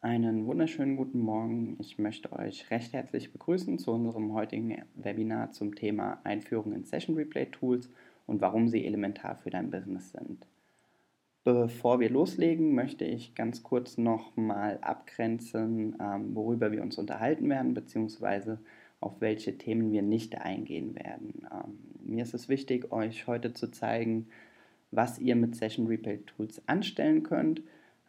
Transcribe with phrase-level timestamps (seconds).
[0.00, 1.76] Einen wunderschönen guten Morgen.
[1.80, 7.16] Ich möchte euch recht herzlich begrüßen zu unserem heutigen Webinar zum Thema Einführung in Session
[7.16, 7.90] Replay Tools
[8.24, 10.46] und warum sie elementar für dein Business sind.
[11.42, 17.74] Bevor wir loslegen, möchte ich ganz kurz nochmal abgrenzen, ähm, worüber wir uns unterhalten werden,
[17.74, 18.60] beziehungsweise
[19.00, 21.44] auf welche Themen wir nicht eingehen werden.
[21.52, 24.28] Ähm, mir ist es wichtig, euch heute zu zeigen,
[24.92, 27.62] was ihr mit Session Replay Tools anstellen könnt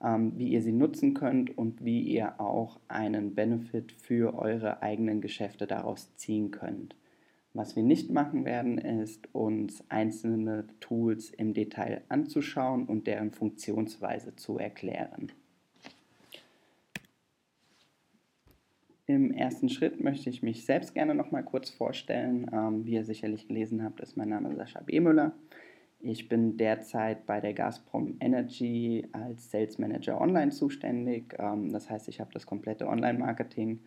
[0.04, 5.21] ähm, wie ihr sie nutzen könnt und wie ihr auch einen Benefit für eure eigenen
[5.21, 6.96] Geschäfte daraus ziehen könnt.
[7.54, 14.36] Was wir nicht machen werden, ist uns einzelne Tools im Detail anzuschauen und deren Funktionsweise
[14.36, 15.32] zu erklären.
[19.07, 22.45] Im ersten Schritt möchte ich mich selbst gerne noch mal kurz vorstellen.
[22.54, 25.00] Ähm, wie ihr sicherlich gelesen habt, ist mein Name Sascha B.
[25.00, 25.34] Müller.
[26.01, 31.35] Ich bin derzeit bei der Gazprom Energy als Sales Manager Online zuständig.
[31.37, 33.81] Ähm, das heißt, ich habe das komplette Online-Marketing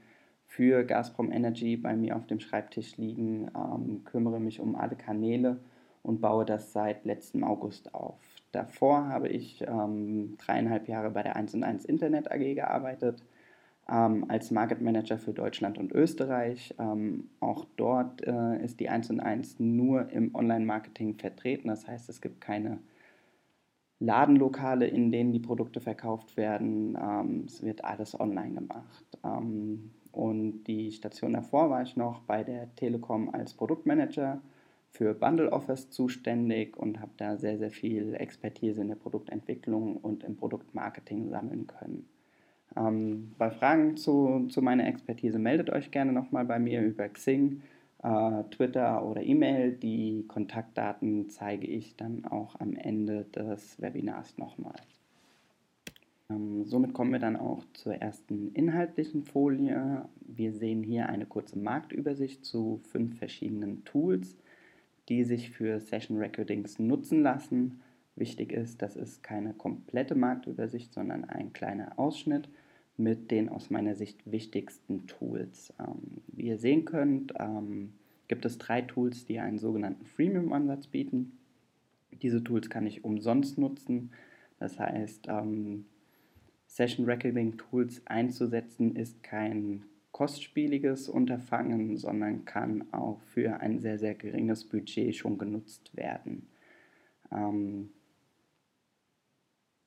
[0.46, 5.60] für Gazprom Energy bei mir auf dem Schreibtisch liegen, ähm, kümmere mich um alle Kanäle
[6.02, 8.20] und baue das seit letztem August auf.
[8.52, 13.22] Davor habe ich ähm, dreieinhalb Jahre bei der 1 1 Internet AG gearbeitet
[13.88, 16.74] ähm, als Market Manager für Deutschland und Österreich.
[16.78, 21.68] Ähm, auch dort äh, ist die 1 und 1 nur im Online-Marketing vertreten.
[21.68, 22.78] Das heißt, es gibt keine
[23.98, 26.96] Ladenlokale, in denen die Produkte verkauft werden.
[27.00, 29.04] Ähm, es wird alles online gemacht.
[29.24, 34.40] Ähm, und die Station davor war ich noch bei der Telekom als Produktmanager
[34.90, 40.22] für Bundle Offers zuständig und habe da sehr, sehr viel Expertise in der Produktentwicklung und
[40.22, 42.06] im Produktmarketing sammeln können.
[42.76, 47.62] Ähm, bei Fragen zu, zu meiner Expertise meldet euch gerne nochmal bei mir über Xing,
[48.02, 49.72] äh, Twitter oder E-Mail.
[49.72, 54.76] Die Kontaktdaten zeige ich dann auch am Ende des Webinars nochmal.
[56.30, 60.04] Ähm, somit kommen wir dann auch zur ersten inhaltlichen Folie.
[60.20, 64.36] Wir sehen hier eine kurze Marktübersicht zu fünf verschiedenen Tools,
[65.08, 67.80] die sich für Session Recordings nutzen lassen.
[68.16, 72.48] Wichtig ist, das ist keine komplette Marktübersicht, sondern ein kleiner Ausschnitt
[73.02, 75.72] mit den aus meiner Sicht wichtigsten Tools.
[75.78, 77.94] Ähm, wie ihr sehen könnt, ähm,
[78.28, 81.38] gibt es drei Tools, die einen sogenannten Freemium-Ansatz bieten.
[82.22, 84.10] Diese Tools kann ich umsonst nutzen.
[84.58, 85.86] Das heißt, ähm,
[86.66, 94.14] Session Recording Tools einzusetzen ist kein kostspieliges Unterfangen, sondern kann auch für ein sehr, sehr
[94.14, 96.46] geringes Budget schon genutzt werden.
[97.30, 97.90] Ähm,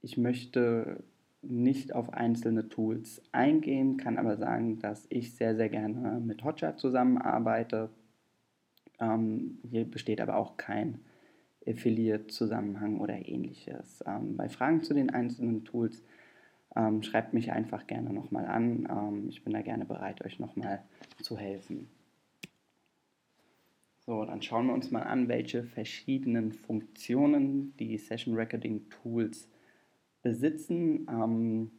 [0.02, 1.04] ich möchte
[1.50, 6.78] nicht auf einzelne Tools eingehen, kann aber sagen, dass ich sehr, sehr gerne mit Hotjar
[6.78, 7.90] zusammenarbeite.
[9.00, 11.00] Ähm, hier besteht aber auch kein
[11.68, 14.04] Affiliate-Zusammenhang oder ähnliches.
[14.06, 16.04] Ähm, bei Fragen zu den einzelnen Tools
[16.76, 18.88] ähm, schreibt mich einfach gerne nochmal an.
[18.90, 20.84] Ähm, ich bin da gerne bereit, euch nochmal
[21.22, 21.88] zu helfen.
[24.06, 29.50] So, dann schauen wir uns mal an, welche verschiedenen Funktionen die Session Recording Tools
[30.26, 31.08] besitzen.
[31.08, 31.72] Ähm,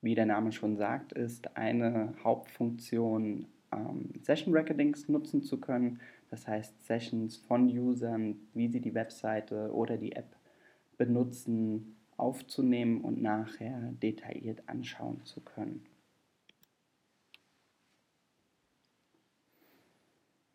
[0.00, 6.00] wie der Name schon sagt, ist eine Hauptfunktion, ähm, Session Recordings nutzen zu können.
[6.30, 10.34] Das heißt, Sessions von Usern, wie sie die Webseite oder die App
[10.96, 15.84] benutzen, aufzunehmen und nachher detailliert anschauen zu können.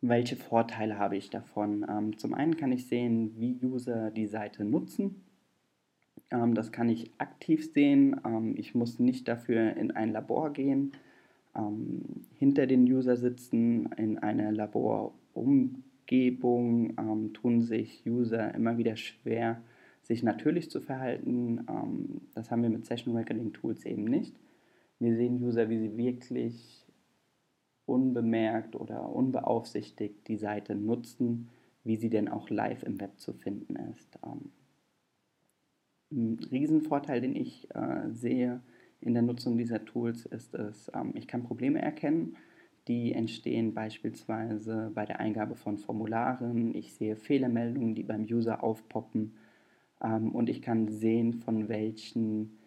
[0.01, 1.85] Welche Vorteile habe ich davon?
[1.87, 5.23] Ähm, zum einen kann ich sehen, wie User die Seite nutzen
[6.55, 8.19] das kann ich aktiv sehen.
[8.25, 10.93] Ähm, ich muss nicht dafür in ein Labor gehen,
[11.55, 12.01] ähm,
[12.37, 13.91] hinter den User sitzen.
[13.97, 19.61] In einer Laborumgebung ähm, tun sich User immer wieder schwer,
[20.01, 21.65] sich natürlich zu verhalten.
[21.69, 24.35] Ähm, das haben wir mit Session Recording Tools eben nicht.
[24.99, 26.87] Wir sehen User, wie sie wirklich
[27.85, 31.49] unbemerkt oder unbeaufsichtigt die Seite nutzen,
[31.83, 34.17] wie sie denn auch live im Web zu finden ist.
[36.13, 38.61] Ein Riesenvorteil, den ich äh, sehe
[39.01, 42.37] in der Nutzung dieser Tools, ist es, ähm, ich kann Probleme erkennen,
[42.87, 46.75] die entstehen beispielsweise bei der Eingabe von Formularen.
[46.75, 49.33] Ich sehe Fehlermeldungen, die beim User aufpoppen
[50.03, 52.59] ähm, und ich kann sehen, von welchen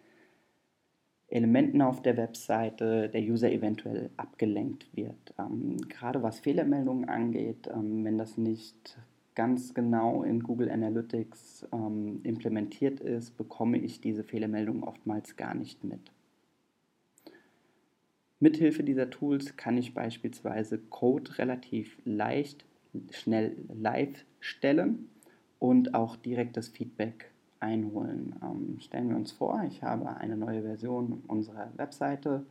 [1.29, 5.33] Elementen auf der Webseite der User eventuell abgelenkt wird.
[5.37, 8.97] Ähm, gerade was Fehlermeldungen angeht, ähm, wenn das nicht
[9.37, 15.83] ganz genau in Google Analytics ähm, implementiert ist, bekomme ich diese Fehlermeldungen oftmals gar nicht
[15.83, 16.11] mit.
[18.39, 22.65] Mithilfe dieser Tools kann ich beispielsweise Code relativ leicht,
[23.11, 25.07] schnell live stellen
[25.59, 27.29] und auch direktes Feedback
[27.59, 28.35] einholen.
[28.41, 32.43] Ähm, stellen wir uns vor, ich habe eine neue Version unserer Webseite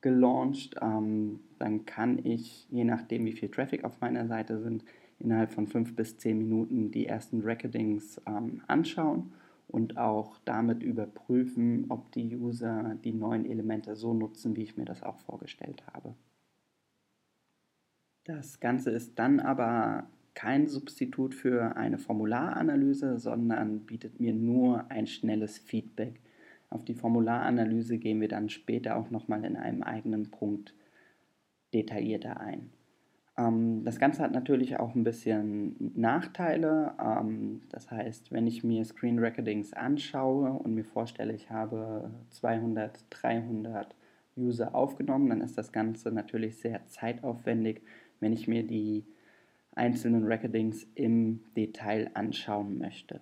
[0.00, 0.76] gelauncht.
[0.80, 4.82] Ähm, dann kann ich, je nachdem wie viel Traffic auf meiner Seite sind,
[5.22, 9.32] innerhalb von fünf bis zehn Minuten die ersten Recordings ähm, anschauen
[9.68, 14.84] und auch damit überprüfen, ob die User die neuen Elemente so nutzen, wie ich mir
[14.84, 16.14] das auch vorgestellt habe.
[18.24, 25.06] Das Ganze ist dann aber kein Substitut für eine Formularanalyse, sondern bietet mir nur ein
[25.06, 26.20] schnelles Feedback.
[26.70, 30.74] Auf die Formularanalyse gehen wir dann später auch nochmal in einem eigenen Punkt
[31.74, 32.70] detaillierter ein.
[33.42, 36.94] Ähm, das Ganze hat natürlich auch ein bisschen Nachteile.
[37.00, 43.04] Ähm, das heißt, wenn ich mir Screen Recordings anschaue und mir vorstelle, ich habe 200,
[43.10, 43.94] 300
[44.36, 47.82] User aufgenommen, dann ist das Ganze natürlich sehr zeitaufwendig,
[48.20, 49.04] wenn ich mir die
[49.74, 53.20] einzelnen Recordings im Detail anschauen möchte.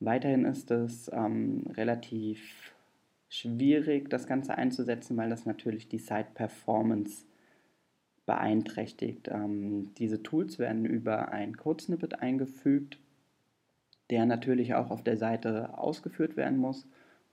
[0.00, 2.74] Weiterhin ist es ähm, relativ
[3.28, 7.26] schwierig, das Ganze einzusetzen, weil das natürlich die Site-Performance
[8.28, 9.28] beeinträchtigt.
[9.28, 12.98] Ähm, diese Tools werden über ein Code-Snippet eingefügt,
[14.10, 16.86] der natürlich auch auf der Seite ausgeführt werden muss.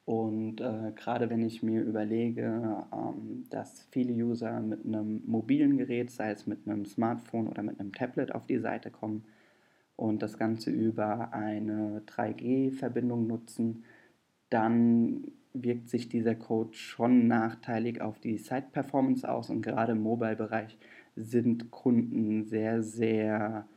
[0.05, 6.11] Und äh, gerade wenn ich mir überlege, ähm, dass viele User mit einem mobilen Gerät,
[6.11, 9.25] sei es mit einem Smartphone oder mit einem Tablet, auf die Seite kommen,
[9.97, 13.83] und das Ganze über eine 3G-Verbindung nutzen,
[14.49, 20.77] dann wirkt sich dieser Code schon nachteilig auf die Site-Performance aus und gerade im Mobile-Bereich
[21.15, 23.67] sind Kunden sehr, sehr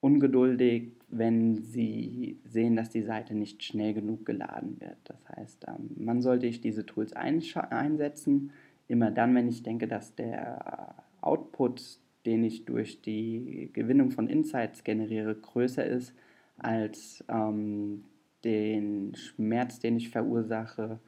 [0.00, 4.98] ungeduldig, wenn sie sehen, dass die Seite nicht schnell genug geladen wird.
[5.04, 8.52] Das heißt, ähm, man sollte ich diese Tools einsetzen,
[8.86, 14.84] immer dann, wenn ich denke, dass der Output den ich durch die Gewinnung von Insights
[14.84, 16.14] generiere, größer ist
[16.58, 18.04] als ähm,
[18.44, 21.00] den Schmerz, den ich verursache,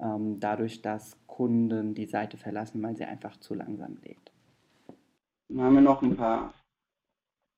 [0.00, 4.32] ähm, dadurch, dass Kunden die Seite verlassen, weil sie einfach zu langsam lädt.
[5.48, 6.54] Dann haben wir noch ein paar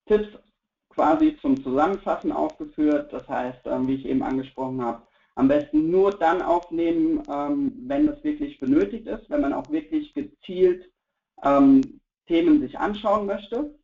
[0.07, 0.29] Tipps
[0.91, 3.13] quasi zum Zusammenfassen aufgeführt.
[3.13, 5.03] Das heißt, ähm, wie ich eben angesprochen habe,
[5.35, 10.15] am besten nur dann aufnehmen, ähm, wenn es wirklich benötigt ist, wenn man auch wirklich
[10.15, 10.91] gezielt
[11.43, 13.79] ähm, Themen sich anschauen möchte.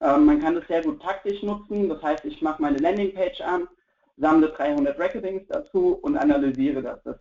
[0.00, 3.66] Man kann das sehr gut taktisch nutzen, das heißt, ich mache meine Landingpage an,
[4.18, 7.02] sammle 300 Recordings dazu und analysiere das.
[7.04, 7.16] das.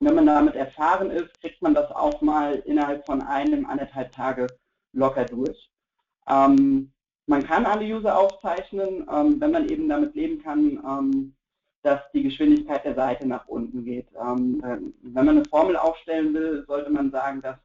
[0.00, 4.46] Wenn man damit erfahren ist, kriegt man das auch mal innerhalb von einem, anderthalb Tage
[4.92, 5.70] locker durch.
[6.28, 6.92] Ähm,
[7.26, 11.34] man kann alle User aufzeichnen, ähm, wenn man eben damit leben kann, ähm,
[11.82, 14.08] dass die Geschwindigkeit der Seite nach unten geht.
[14.20, 17.56] Ähm, äh, wenn man eine Formel aufstellen will, sollte man sagen, dass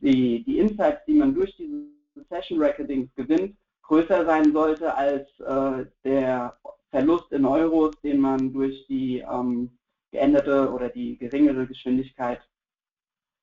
[0.00, 1.88] die, die Insights, die man durch diese
[2.28, 6.56] Session Recordings gewinnt, größer sein sollte als äh, der
[6.90, 9.78] Verlust in Euros, den man durch die ähm,
[10.10, 12.40] geänderte oder die geringere Geschwindigkeit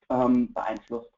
[0.10, 1.12] ähm, beeinflusst.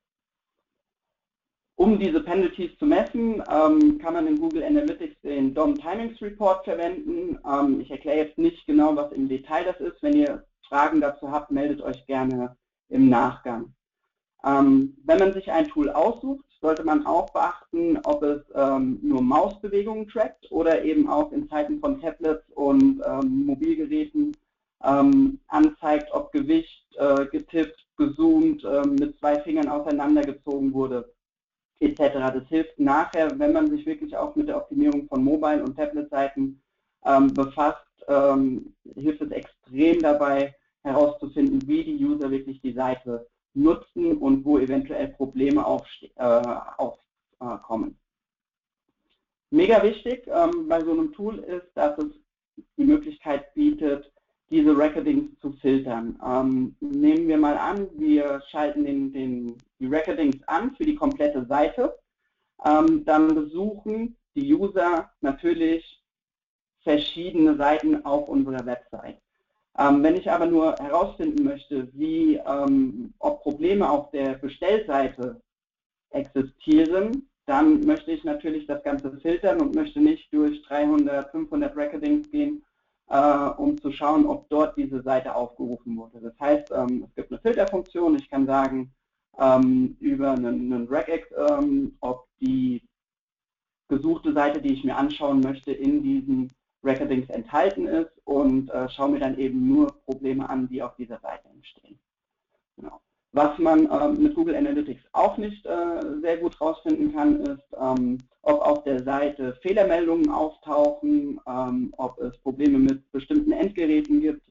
[1.75, 6.65] Um diese Penalties zu messen, ähm, kann man in Google Analytics den DOM Timings Report
[6.65, 7.39] verwenden.
[7.49, 10.03] Ähm, ich erkläre jetzt nicht genau, was im Detail das ist.
[10.03, 12.57] Wenn ihr Fragen dazu habt, meldet euch gerne
[12.89, 13.73] im Nachgang.
[14.43, 19.21] Ähm, wenn man sich ein Tool aussucht, sollte man auch beachten, ob es ähm, nur
[19.21, 24.35] Mausbewegungen trackt oder eben auch in Zeiten von Tablets und ähm, Mobilgeräten
[24.83, 31.13] ähm, anzeigt, ob Gewicht äh, getippt, gezoomt, äh, mit zwei Fingern auseinandergezogen wurde,
[31.79, 31.99] etc.
[32.33, 36.61] Das hilft nachher, wenn man sich wirklich auch mit der Optimierung von Mobile- und Tablet-Seiten
[37.05, 44.17] ähm, befasst, ähm, hilft es extrem dabei herauszufinden, wie die User wirklich die Seite nutzen
[44.17, 46.99] und wo eventuell Probleme aufkommen.
[47.89, 47.93] Äh,
[49.51, 52.11] Mega wichtig ähm, bei so einem Tool ist, dass es
[52.77, 54.11] die Möglichkeit bietet,
[54.49, 56.19] diese Recordings zu filtern.
[56.23, 61.45] Ähm, nehmen wir mal an, wir schalten den, den, die Recordings an für die komplette
[61.45, 61.95] Seite.
[62.63, 66.03] Ähm, dann besuchen die User natürlich
[66.81, 69.19] verschiedene Seiten auf unserer Website.
[69.79, 75.41] Ähm, wenn ich aber nur herausfinden möchte, wie, ähm, ob Probleme auf der Bestellseite
[76.09, 82.29] existieren, dann möchte ich natürlich das Ganze filtern und möchte nicht durch 300, 500 Recordings
[82.29, 82.61] gehen,
[83.07, 86.19] äh, um zu schauen, ob dort diese Seite aufgerufen wurde.
[86.19, 88.17] Das heißt, ähm, es gibt eine Filterfunktion.
[88.17, 88.91] Ich kann sagen
[89.39, 92.81] ähm, über einen, einen Regex, ähm, ob die
[93.87, 96.49] gesuchte Seite, die ich mir anschauen möchte, in diesem
[96.83, 101.19] Recordings enthalten ist und äh, schaue mir dann eben nur Probleme an, die auf dieser
[101.19, 101.99] Seite entstehen.
[102.77, 103.01] Genau.
[103.31, 108.17] Was man äh, mit Google Analytics auch nicht äh, sehr gut rausfinden kann, ist, ähm,
[108.41, 114.41] ob auf der Seite Fehlermeldungen auftauchen, ähm, ob es Probleme mit bestimmten Endgeräten gibt.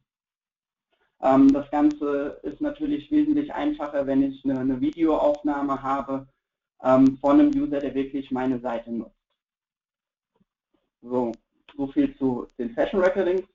[1.21, 6.29] Ähm, das Ganze ist natürlich wesentlich einfacher, wenn ich eine, eine Videoaufnahme habe
[6.85, 9.17] ähm, von einem User, der wirklich meine Seite nutzt.
[11.03, 11.33] So,
[11.79, 13.47] so viel zu den Session Recordings.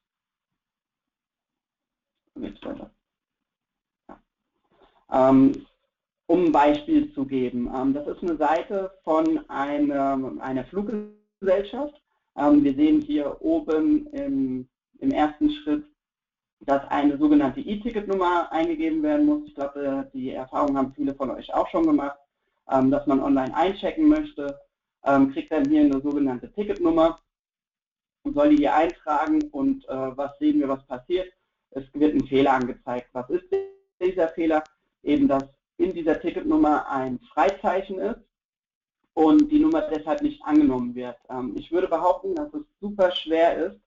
[5.12, 5.66] Ähm,
[6.26, 12.02] um ein Beispiel zu geben, ähm, das ist eine Seite von einer, Fluggesellschaft.
[12.36, 14.68] Ähm, wir sehen hier oben im,
[15.12, 15.86] ersten Schritt,
[16.62, 19.42] dass eine sogenannte E-Ticket-Nummer eingegeben werden muss.
[19.48, 22.18] Ich glaube, die Erfahrung haben viele von euch auch schon gemacht,
[22.66, 24.58] dass man online einchecken möchte,
[25.34, 27.20] kriegt dann hier eine sogenannte Ticketnummer
[28.32, 31.32] soll die hier eintragen und äh, was sehen wir, was passiert.
[31.72, 33.10] Es wird ein Fehler angezeigt.
[33.14, 33.46] Was ist
[34.00, 34.64] dieser Fehler?
[35.04, 35.44] eben, dass
[35.78, 38.20] in dieser Ticketnummer ein Freizeichen ist
[39.14, 41.18] und die Nummer deshalb nicht angenommen wird.
[41.30, 43.80] Ähm, ich würde behaupten, dass es super schwer ist,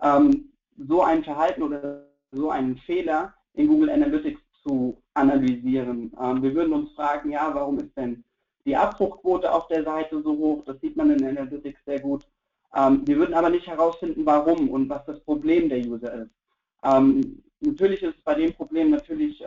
[0.00, 6.12] ähm, so ein Verhalten oder so einen Fehler in Google Analytics zu analysieren.
[6.20, 8.24] Ähm, wir würden uns fragen, ja, warum ist denn
[8.64, 10.64] die Abbruchquote auf der Seite so hoch?
[10.64, 12.24] Das sieht man in Analytics sehr gut.
[12.74, 16.30] Wir würden aber nicht herausfinden, warum und was das Problem der User ist.
[17.60, 19.44] natürlich ist bei dem Problem natürlich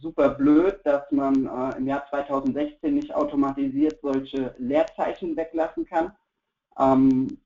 [0.00, 6.16] super blöd, dass man äh, im Jahr 2016 nicht automatisiert solche Leerzeichen weglassen kann,
[6.78, 7.38] ähm,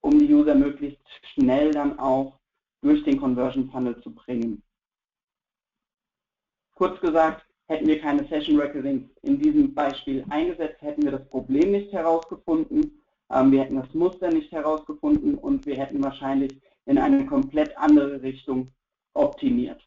[0.00, 1.02] um die User möglichst
[1.34, 2.38] schnell dann auch
[2.82, 4.62] durch den Conversion Funnel zu bringen.
[6.74, 11.72] Kurz gesagt, hätten wir keine Session Recordings in diesem Beispiel eingesetzt, hätten wir das Problem
[11.72, 17.26] nicht herausgefunden, ähm, wir hätten das Muster nicht herausgefunden und wir hätten wahrscheinlich in eine
[17.26, 18.72] komplett andere Richtung
[19.14, 19.82] optimiert.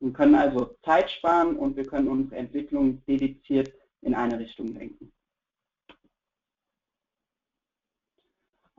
[0.00, 5.12] Wir können also Zeit sparen und wir können unsere Entwicklung dediziert in eine Richtung lenken.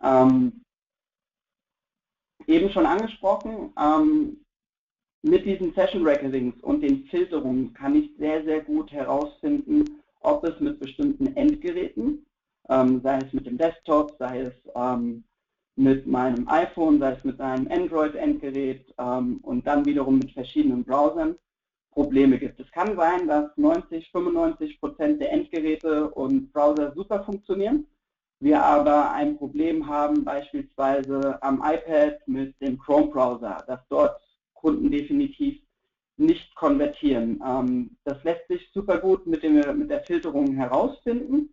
[0.02, 0.66] Ähm,
[2.46, 4.43] eben schon angesprochen, ähm,
[5.24, 10.60] mit diesen Session Recordings und den Filterungen kann ich sehr, sehr gut herausfinden, ob es
[10.60, 12.26] mit bestimmten Endgeräten,
[12.70, 15.24] ähm, sei es mit dem Desktop, sei es ähm,
[15.76, 21.36] mit meinem iPhone, sei es mit einem Android-Endgerät ähm, und dann wiederum mit verschiedenen Browsern
[21.92, 22.60] Probleme gibt.
[22.60, 27.86] Es kann sein, dass 90, 95 Prozent der Endgeräte und Browser super funktionieren,
[28.40, 34.20] wir aber ein Problem haben beispielsweise am iPad mit dem Chrome-Browser, dass dort
[34.64, 35.62] Kunden definitiv
[36.16, 37.44] nicht konvertieren.
[37.46, 41.50] Ähm, das lässt sich super gut mit, dem, mit der Filterung herausfinden,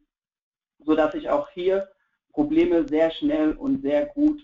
[0.85, 1.89] sodass ich auch hier
[2.33, 4.41] Probleme sehr schnell und sehr gut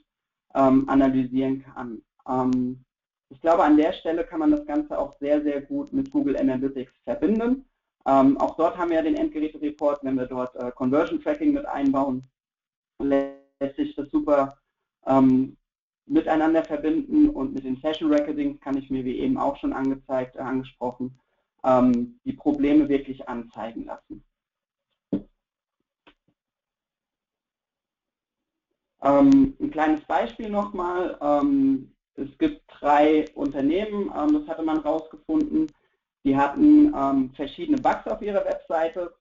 [0.55, 2.03] ähm, analysieren kann.
[2.29, 2.85] Ähm,
[3.29, 6.37] ich glaube, an der Stelle kann man das Ganze auch sehr, sehr gut mit Google
[6.37, 7.65] Analytics verbinden.
[8.07, 11.67] Ähm, auch dort haben wir ja den Endgeräte-Report, wenn wir dort äh, Conversion Tracking mit
[11.67, 12.29] einbauen,
[13.01, 14.59] lässt sich das super
[15.07, 15.57] ähm,
[16.07, 20.37] miteinander verbinden und mit den Session Recordings kann ich mir, wie eben auch schon angezeigt,
[20.37, 21.19] äh, angesprochen,
[21.65, 24.23] ähm, die Probleme wirklich anzeigen lassen.
[29.03, 31.19] Ähm, ein kleines Beispiel nochmal.
[31.21, 35.71] Ähm, es gibt drei Unternehmen, ähm, das hatte man rausgefunden,
[36.25, 39.15] die hatten ähm, verschiedene Bugs auf ihrer Webseite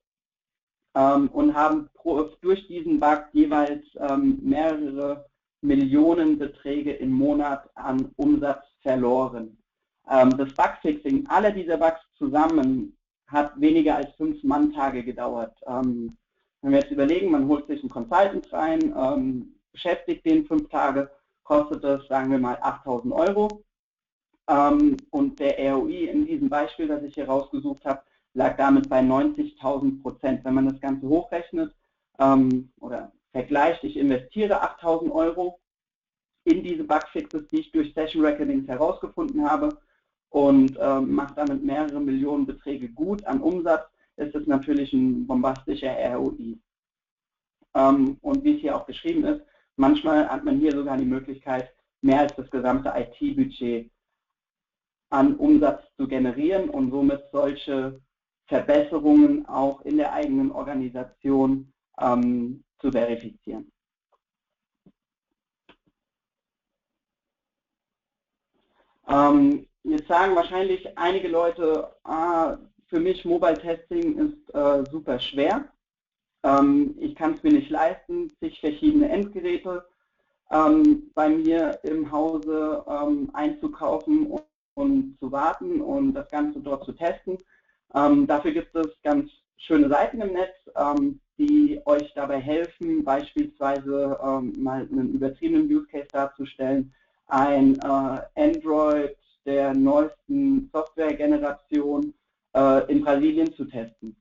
[0.96, 3.86] ähm, und haben pro, durch diesen Bug jeweils
[4.18, 5.26] mehrere
[5.66, 9.58] Millionen Beträge im Monat an Umsatz verloren.
[10.06, 12.96] das Bugfixing aller dieser Bugs zusammen
[13.28, 15.58] hat weniger als fünf Manntage gedauert.
[15.66, 16.18] wenn
[16.62, 21.10] wir jetzt überlegen, man holt sich einen Consultant rein, beschäftigt den fünf Tage,
[21.44, 23.64] kostet das, sagen wir mal, 8000 Euro.
[24.48, 28.02] Ähm, und der ROI in diesem Beispiel, das ich hier rausgesucht habe,
[28.34, 30.46] lag damit bei 90.000 Prozent.
[30.46, 31.74] Wenn man das Ganze hochrechnet
[32.20, 35.60] ähm, oder vergleicht, ich investiere 8.000 Euro
[36.46, 39.78] in diese Bugfixes, die ich durch Session Recordings herausgefunden habe
[40.30, 43.88] und ähm, mache damit mehrere Millionen Beträge gut an Umsatz,
[44.18, 46.58] ist es natürlich ein bombastischer ROI.
[47.74, 49.42] Ähm, und wie es hier auch geschrieben ist,
[49.78, 53.92] Manchmal hat man hier sogar die Möglichkeit, mehr als das gesamte IT-Budget
[55.10, 58.02] an Umsatz zu generieren und somit solche
[58.48, 63.72] Verbesserungen auch in der eigenen Organisation ähm, zu verifizieren.
[69.08, 75.68] Ähm, jetzt sagen wahrscheinlich einige Leute, ah, für mich Mobile Testing ist äh, super schwer.
[76.44, 79.88] Ähm, ich kann es mir nicht leisten, sich verschiedene Endgeräte
[80.52, 84.44] ähm, bei mir im Hause ähm, einzukaufen und,
[84.76, 87.40] und zu warten und das Ganze dort zu testen.
[87.96, 94.18] Ähm, dafür gibt es ganz schöne Seiten im Netz, ähm, die euch dabei helfen, beispielsweise
[94.24, 96.94] ähm, mal einen übertriebenen Use Case darzustellen,
[97.28, 102.14] ein äh, Android der neuesten Softwaregeneration
[102.56, 104.16] äh, in Brasilien zu testen.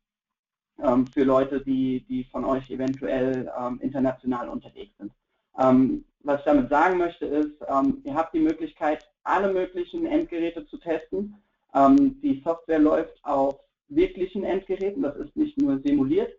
[0.83, 5.13] Ähm, für Leute, die, die von euch eventuell ähm, international unterwegs sind.
[5.59, 10.67] Ähm, was ich damit sagen möchte ist, ähm, ihr habt die Möglichkeit, alle möglichen Endgeräte
[10.67, 11.37] zu testen.
[11.75, 16.33] Ähm, die Software läuft auf wirklichen Endgeräten, das ist nicht nur simuliert.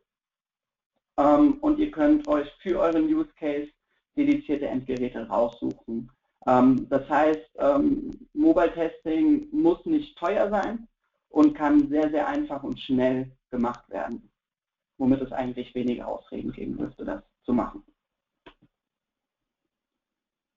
[1.17, 3.69] Ähm, und ihr könnt euch für euren Use Case
[4.15, 6.09] dedizierte Endgeräte raussuchen.
[6.45, 10.87] Ähm, das heißt, ähm, Mobile Testing muss nicht teuer sein
[11.29, 14.29] und kann sehr, sehr einfach und schnell gemacht werden,
[14.97, 17.83] womit es eigentlich wenige Ausreden geben dürfte, das zu machen.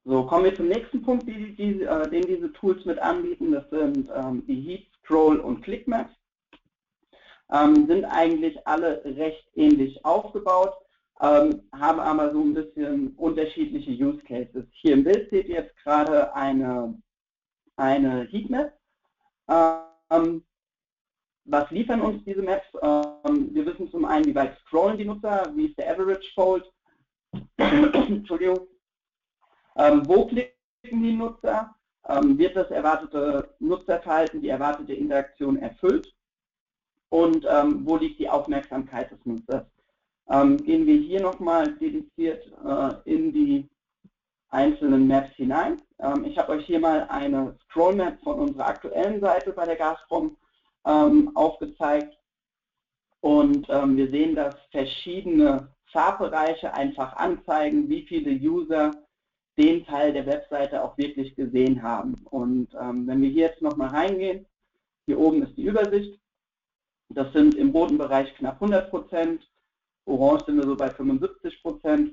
[0.05, 3.53] So, kommen wir zum nächsten Punkt, die, die, äh, den diese Tools mit anbieten.
[3.53, 4.09] Das sind
[4.47, 6.18] die Heat, Scroll und Clickmaps.
[7.51, 10.75] Ähm, sind eigentlich alle recht ähnlich aufgebaut,
[11.21, 14.65] ähm, haben aber so ein bisschen unterschiedliche Use Cases.
[14.73, 17.01] Hier im Bild seht ihr jetzt gerade eine,
[17.77, 18.73] eine Heatmap.
[19.49, 20.45] Ähm,
[21.45, 22.67] was liefern uns diese Maps?
[22.83, 26.71] Ähm, wir wissen zum einen, wie weit scrollen die Nutzer, wie ist der Average Fold,
[27.57, 28.69] Entschuldigung,
[29.77, 30.53] ähm, wo klicken
[30.91, 31.75] die Nutzer?
[32.07, 36.15] Ähm, wird das erwartete Nutzerverhalten, die erwartete Interaktion erfüllt?
[37.11, 39.65] Und ähm, wo liegt die Aufmerksamkeit des Nutzers?
[40.29, 43.69] Ähm, gehen wir hier nochmal dediziert äh, in die
[44.51, 45.81] einzelnen Maps hinein.
[45.99, 49.77] Ähm, ich habe euch hier mal eine Scroll Map von unserer aktuellen Seite bei der
[49.77, 50.37] Gazprom
[50.87, 52.17] ähm, aufgezeigt.
[53.21, 58.93] Und wir sehen, dass verschiedene Farbbereiche einfach anzeigen, wie viele User
[59.59, 62.15] den Teil der Webseite auch wirklich gesehen haben.
[62.31, 64.47] Und ähm, wenn wir hier jetzt nochmal reingehen,
[65.07, 66.19] hier oben ist die Übersicht.
[67.11, 69.51] Das sind im roten Bereich knapp 100 Prozent,
[70.05, 72.13] orange sind wir so bei 75 Prozent.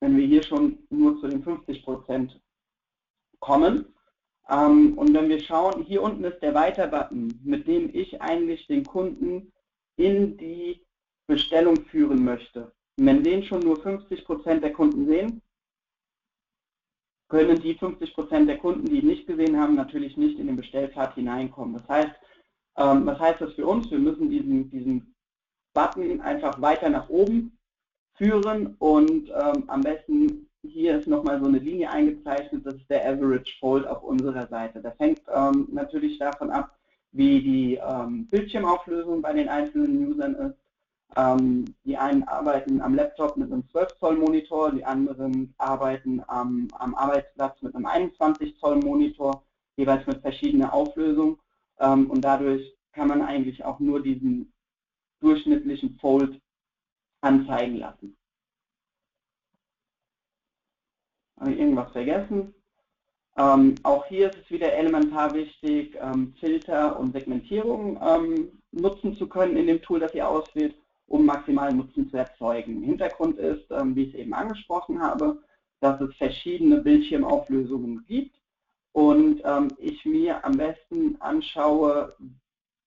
[0.00, 2.40] Wenn wir hier schon nur zu den 50 Prozent
[3.40, 3.94] kommen,
[4.48, 8.84] ähm, und wenn wir schauen, hier unten ist der Weiter-Button, mit dem ich eigentlich den
[8.84, 9.52] Kunden
[9.96, 10.84] in die
[11.26, 12.72] Bestellung führen möchte.
[12.98, 15.40] Und wenn den schon nur 50 Prozent der Kunden sehen,
[17.28, 20.56] können die 50 Prozent der Kunden, die ihn nicht gesehen haben, natürlich nicht in den
[20.56, 21.74] Bestellpfad hineinkommen.
[21.74, 22.14] Das heißt,
[22.76, 23.90] ähm, was heißt das für uns?
[23.90, 25.14] Wir müssen diesen, diesen
[25.74, 27.58] Button einfach weiter nach oben
[28.14, 33.06] führen und ähm, am besten hier ist nochmal so eine Linie eingezeichnet, das ist der
[33.06, 34.80] Average Fold auf unserer Seite.
[34.80, 36.76] Das hängt ähm, natürlich davon ab,
[37.12, 40.56] wie die ähm, Bildschirmauflösung bei den einzelnen Usern ist.
[41.16, 46.66] Ähm, die einen arbeiten am Laptop mit einem 12 Zoll Monitor, die anderen arbeiten am,
[46.78, 49.44] am Arbeitsplatz mit einem 21 Zoll Monitor,
[49.76, 51.38] jeweils mit verschiedener Auflösung.
[51.78, 54.52] Ähm, und dadurch kann man eigentlich auch nur diesen
[55.20, 56.40] durchschnittlichen Fold
[57.20, 58.16] anzeigen lassen.
[61.38, 62.54] Habe ich irgendwas vergessen?
[63.36, 69.28] Ähm, auch hier ist es wieder elementar wichtig, ähm, Filter und Segmentierung ähm, nutzen zu
[69.28, 72.82] können in dem Tool, das ihr auswählt um maximalen Nutzen zu erzeugen.
[72.82, 75.42] Hintergrund ist, ähm, wie ich es eben angesprochen habe,
[75.80, 78.36] dass es verschiedene Bildschirmauflösungen gibt
[78.94, 82.16] und ähm, ich mir am besten anschaue,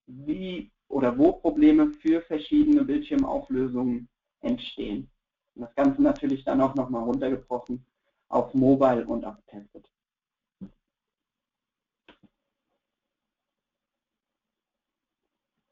[0.08, 4.08] wie oder wo Probleme für verschiedene Bildschirmauflösungen
[4.40, 5.10] entstehen.
[5.56, 7.86] das Ganze natürlich dann auch nochmal runtergebrochen
[8.30, 9.92] auf Mobile und auf Tablet.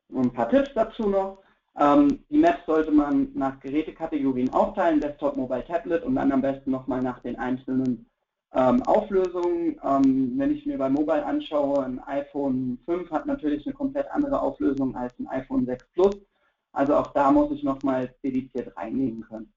[0.09, 1.43] Und ein paar Tipps dazu noch.
[1.77, 6.71] Ähm, die Maps sollte man nach Gerätekategorien aufteilen, Desktop, Mobile, Tablet und dann am besten
[6.71, 8.09] nochmal nach den einzelnen
[8.55, 9.79] ähm, Auflösungen.
[9.83, 14.41] Ähm, wenn ich mir bei Mobile anschaue, ein iPhone 5 hat natürlich eine komplett andere
[14.41, 16.15] Auflösung als ein iPhone 6 Plus.
[16.71, 19.51] Also auch da muss ich nochmal dediziert reinnehmen können.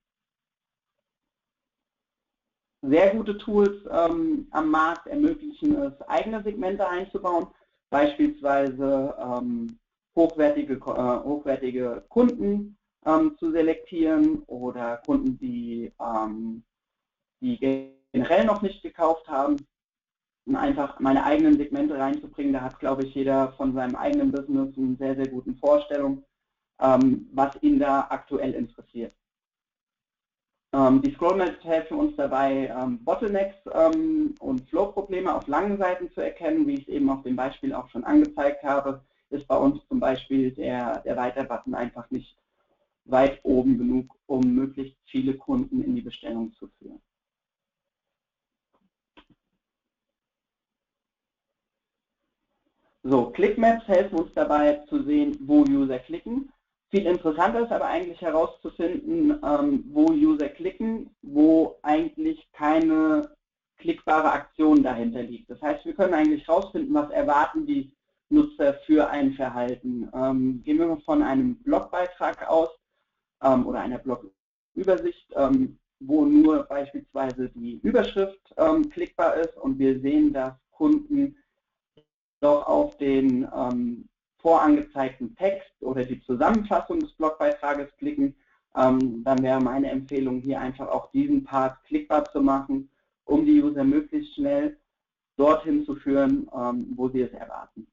[2.82, 7.48] Sehr gute Tools ähm, am Markt ermöglichen es, eigene Segmente einzubauen,
[7.90, 9.78] beispielsweise ähm,
[10.14, 16.62] hochwertige, äh, hochwertige Kunden ähm, zu selektieren oder Kunden, die, ähm,
[17.40, 17.58] die
[18.12, 19.56] generell noch nicht gekauft haben,
[20.46, 22.52] um einfach meine eigenen Segmente reinzubringen.
[22.52, 26.24] Da hat, glaube ich, jeder von seinem eigenen Business eine sehr, sehr guten Vorstellung,
[26.80, 29.14] ähm, was ihn da aktuell interessiert.
[30.74, 33.56] Ähm, die Scrollmaps helfen uns dabei, ähm, Bottlenecks
[34.38, 37.88] und Flow-Probleme auf langen Seiten zu erkennen, wie ich es eben auf dem Beispiel auch
[37.88, 42.36] schon angezeigt habe ist bei uns zum Beispiel der, der Weiter-Button einfach nicht
[43.04, 47.00] weit oben genug, um möglichst viele Kunden in die Bestellung zu führen.
[53.04, 56.52] So, Clickmaps helfen uns dabei zu sehen, wo User klicken.
[56.90, 63.30] Viel interessanter ist aber eigentlich herauszufinden, ähm, wo User klicken, wo eigentlich keine
[63.76, 65.50] klickbare Aktion dahinter liegt.
[65.50, 67.92] Das heißt, wir können eigentlich herausfinden, was erwarten die
[68.30, 70.10] Nutzer für ein Verhalten.
[70.14, 72.70] Ähm, gehen wir mal von einem Blogbeitrag aus
[73.42, 80.00] ähm, oder einer Blogübersicht, ähm, wo nur beispielsweise die Überschrift ähm, klickbar ist und wir
[80.00, 81.36] sehen, dass Kunden
[82.40, 88.34] doch auf den ähm, vorangezeigten Text oder die Zusammenfassung des Blogbeitrages klicken,
[88.76, 92.90] ähm, dann wäre meine Empfehlung hier einfach auch diesen Part klickbar zu machen,
[93.24, 94.78] um die User möglichst schnell
[95.36, 97.86] dorthin zu führen, ähm, wo sie es erwarten.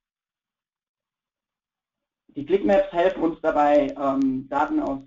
[2.28, 5.00] Die Clickmaps helfen uns dabei, ähm, Daten aus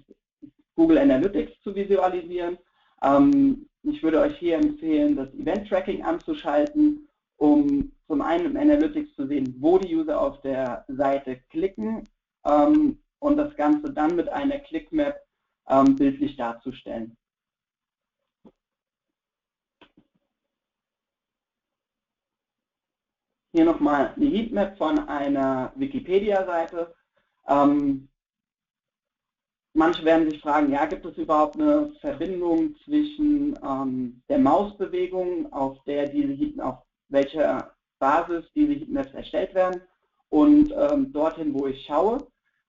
[0.74, 2.56] Google Analytics zu visualisieren.
[3.02, 9.14] Ähm, ich würde euch hier empfehlen, das Event Tracking anzuschalten, um zum einen im Analytics
[9.14, 12.08] zu sehen, wo die User auf der Seite klicken
[12.44, 15.20] ähm, und das Ganze dann mit einer Clickmap
[15.68, 17.16] ähm, bildlich darzustellen.
[23.52, 26.94] Hier nochmal eine Heatmap von einer Wikipedia-Seite.
[27.46, 28.08] Ähm,
[29.74, 35.82] manche werden sich fragen, ja, gibt es überhaupt eine Verbindung zwischen ähm, der Mausbewegung, auf
[35.84, 39.80] der diese auf welcher Basis diese Heatmaps erstellt werden
[40.30, 42.18] und ähm, dorthin, wo ich schaue.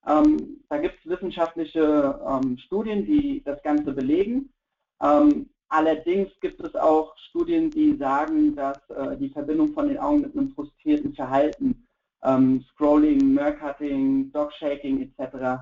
[0.07, 4.51] Ähm, da gibt es wissenschaftliche ähm, Studien, die das Ganze belegen.
[5.01, 10.21] Ähm, allerdings gibt es auch Studien, die sagen, dass äh, die Verbindung von den Augen
[10.21, 11.85] mit einem frustrierten Verhalten,
[12.23, 15.61] ähm, Scrolling, Mercutting, Dogshaking etc.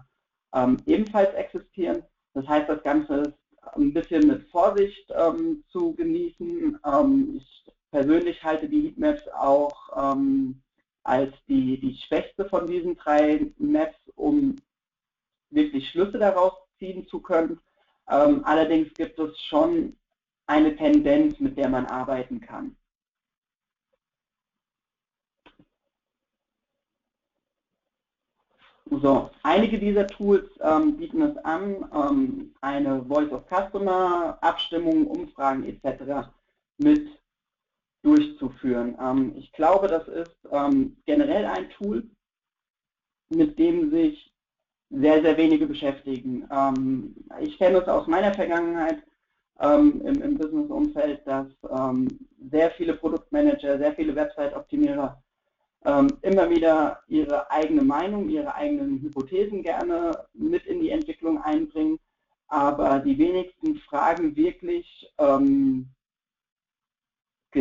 [0.53, 2.03] Ähm, ebenfalls existieren.
[2.33, 3.33] Das heißt, das Ganze ist
[3.73, 5.11] ein bisschen mit Vorsicht
[5.71, 6.79] zu genießen.
[7.35, 10.61] ich persönlich halte die Heatmaps auch ähm,
[11.03, 14.55] als die, die schwächste von diesen drei Maps, um
[15.49, 17.59] wirklich Schlüsse daraus ziehen zu können.
[18.09, 19.95] Ähm, allerdings gibt es schon
[20.47, 22.75] eine Tendenz, mit der man arbeiten kann.
[28.89, 35.65] So, einige dieser Tools ähm, bieten es an, ähm, eine Voice of Customer, Abstimmungen, Umfragen
[35.65, 36.29] etc.
[36.77, 37.09] mit
[38.07, 38.97] durchzuführen.
[39.01, 42.03] Ähm, ich glaube, das ist ähm, generell ein Tool,
[43.29, 44.33] mit dem sich
[44.89, 46.47] sehr, sehr wenige beschäftigen.
[46.49, 49.03] Ähm, ich kenne es aus meiner Vergangenheit
[49.59, 52.07] ähm, im, im Business-Umfeld, dass ähm,
[52.49, 55.21] sehr viele Produktmanager, sehr viele Website-Optimierer
[55.85, 61.99] ähm, immer wieder ihre eigene Meinung, ihre eigenen Hypothesen gerne mit in die Entwicklung einbringen,
[62.47, 65.11] aber die wenigsten fragen wirklich,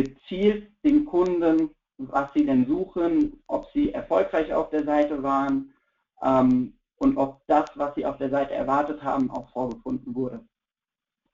[0.03, 5.73] gezielt den Kunden, was sie denn suchen, ob sie erfolgreich auf der Seite waren
[6.21, 10.39] ähm, und ob das, was sie auf der Seite erwartet haben, auch vorgefunden wurde.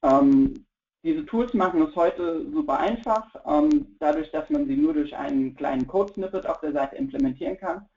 [0.01, 0.65] Ähm,
[1.03, 5.53] diese Tools machen es heute super einfach, ähm, dadurch, dass man sie nur durch einen
[5.55, 7.89] kleinen Code-Snippet auf der Seite implementieren kann,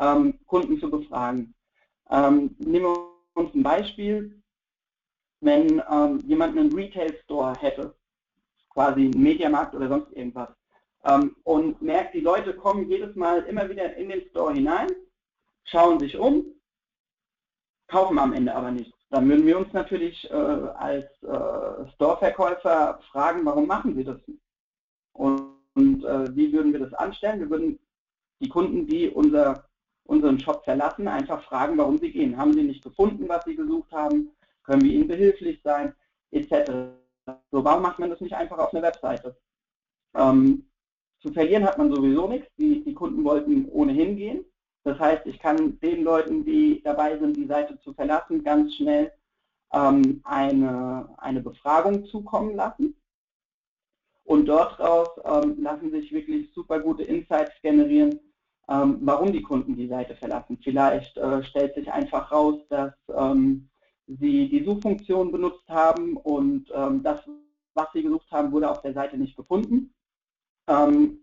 [0.00, 1.54] ähm, Kunden zu befragen.
[2.08, 4.40] Ähm, nehmen wir uns ein Beispiel.
[5.42, 7.94] Wenn ähm, jemand einen Retail-Store hätte
[8.76, 10.50] quasi Mediamarkt oder sonst irgendwas.
[11.06, 14.88] Ähm, und merkt, die Leute kommen jedes Mal immer wieder in den Store hinein,
[15.64, 16.44] schauen sich um,
[17.88, 18.94] kaufen am Ende aber nichts.
[19.08, 24.18] Dann würden wir uns natürlich äh, als äh, Store-Verkäufer fragen, warum machen sie das
[25.14, 27.40] und äh, wie würden wir das anstellen?
[27.40, 27.78] Wir würden
[28.40, 29.64] die Kunden, die unser,
[30.04, 32.36] unseren Shop verlassen, einfach fragen, warum sie gehen.
[32.36, 34.32] Haben sie nicht gefunden, was sie gesucht haben?
[34.64, 35.94] Können wir ihnen behilflich sein?
[36.30, 36.70] Etc.
[37.26, 39.36] So, warum macht man das nicht einfach auf einer Webseite?
[40.14, 40.68] Ähm,
[41.20, 42.48] zu verlieren hat man sowieso nichts.
[42.56, 44.44] Die, die Kunden wollten ohnehin gehen.
[44.84, 49.12] Das heißt, ich kann den Leuten, die dabei sind, die Seite zu verlassen, ganz schnell
[49.72, 52.94] ähm, eine, eine Befragung zukommen lassen.
[54.24, 58.20] Und dort raus ähm, lassen sich wirklich super gute Insights generieren,
[58.68, 60.58] ähm, warum die Kunden die Seite verlassen.
[60.62, 63.68] Vielleicht äh, stellt sich einfach raus, dass ähm,
[64.06, 67.20] sie die Suchfunktion benutzt haben und ähm, das,
[67.74, 69.92] was sie gesucht haben, wurde auf der Seite nicht gefunden.
[70.68, 71.18] Ähm,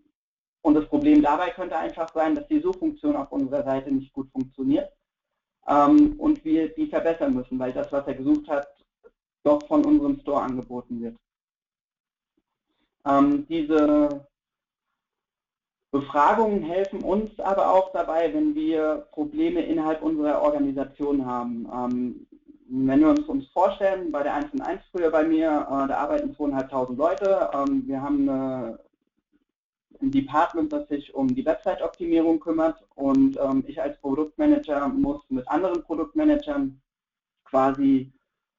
[0.62, 4.30] und das Problem dabei könnte einfach sein, dass die Suchfunktion auf unserer Seite nicht gut
[4.30, 4.90] funktioniert
[5.66, 8.66] ähm, und wir die verbessern müssen, weil das, was er gesucht hat,
[9.42, 11.16] doch von unserem Store angeboten wird.
[13.06, 14.26] Ähm, diese
[15.90, 22.26] Befragungen helfen uns aber auch dabei, wenn wir Probleme innerhalb unserer Organisation haben.
[22.66, 25.96] Wenn wir uns, uns vorstellen, bei der 1 und 1 früher bei mir, äh, da
[25.98, 27.50] arbeiten 2.500 Leute.
[27.52, 28.78] Ähm, wir haben eine,
[30.00, 35.46] ein Department, das sich um die Website-Optimierung kümmert und ähm, ich als Produktmanager muss mit
[35.48, 36.80] anderen Produktmanagern
[37.44, 38.12] quasi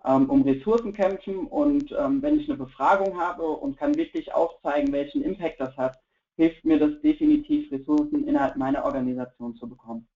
[0.06, 4.94] ähm, um Ressourcen kämpfen und ähm, wenn ich eine Befragung habe und kann wirklich aufzeigen,
[4.94, 6.00] welchen Impact das hat,
[6.36, 10.08] hilft mir das definitiv, Ressourcen innerhalb meiner Organisation zu bekommen.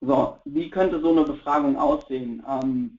[0.00, 2.44] So, wie könnte so eine Befragung aussehen?
[2.48, 2.98] Ähm,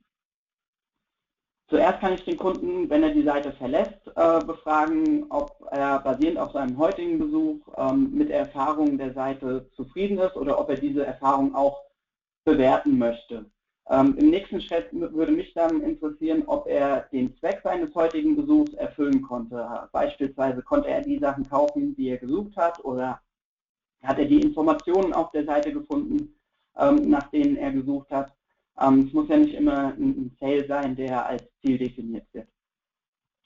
[1.68, 6.40] zuerst kann ich den Kunden, wenn er die Seite verlässt, äh, befragen, ob er basierend
[6.40, 10.78] auf seinem heutigen Besuch ähm, mit der Erfahrung der Seite zufrieden ist oder ob er
[10.78, 11.84] diese Erfahrung auch
[12.46, 13.46] bewerten möchte.
[13.90, 18.74] Ähm, Im nächsten Schritt würde mich dann interessieren, ob er den Zweck seines heutigen Besuchs
[18.74, 19.88] erfüllen konnte.
[19.92, 23.22] Beispielsweise konnte er die Sachen kaufen, die er gesucht hat oder
[24.04, 26.37] hat er die Informationen auf der Seite gefunden,
[26.78, 28.34] nach denen er gesucht hat.
[28.80, 32.48] Ähm, es muss ja nicht immer ein, Sale sein, der als Ziel definiert wird.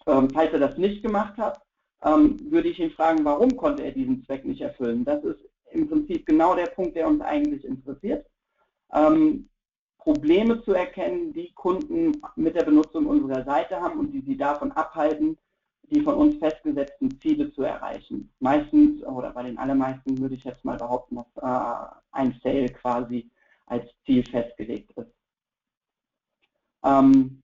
[0.08, 1.62] Ähm, falls er das nicht gemacht hat,
[2.04, 5.06] ähm, würde ich ihn fragen, warum konnte er diesen Zweck nicht erfüllen.
[5.06, 5.40] Das ist
[5.72, 8.26] im Prinzip genau der Punkt, der uns eigentlich interessiert.
[8.94, 9.48] Ähm,
[9.98, 14.72] Probleme zu erkennen, die Kunden mit der Benutzung unserer Seite haben und die sie davon
[14.72, 15.38] abhalten,
[15.92, 18.32] die von uns festgesetzten Ziele zu erreichen.
[18.40, 23.30] Meistens oder bei den allermeisten würde ich jetzt mal behaupten, dass äh, ein Sale quasi
[23.66, 25.12] als Ziel festgelegt ist.
[26.84, 27.42] Ähm,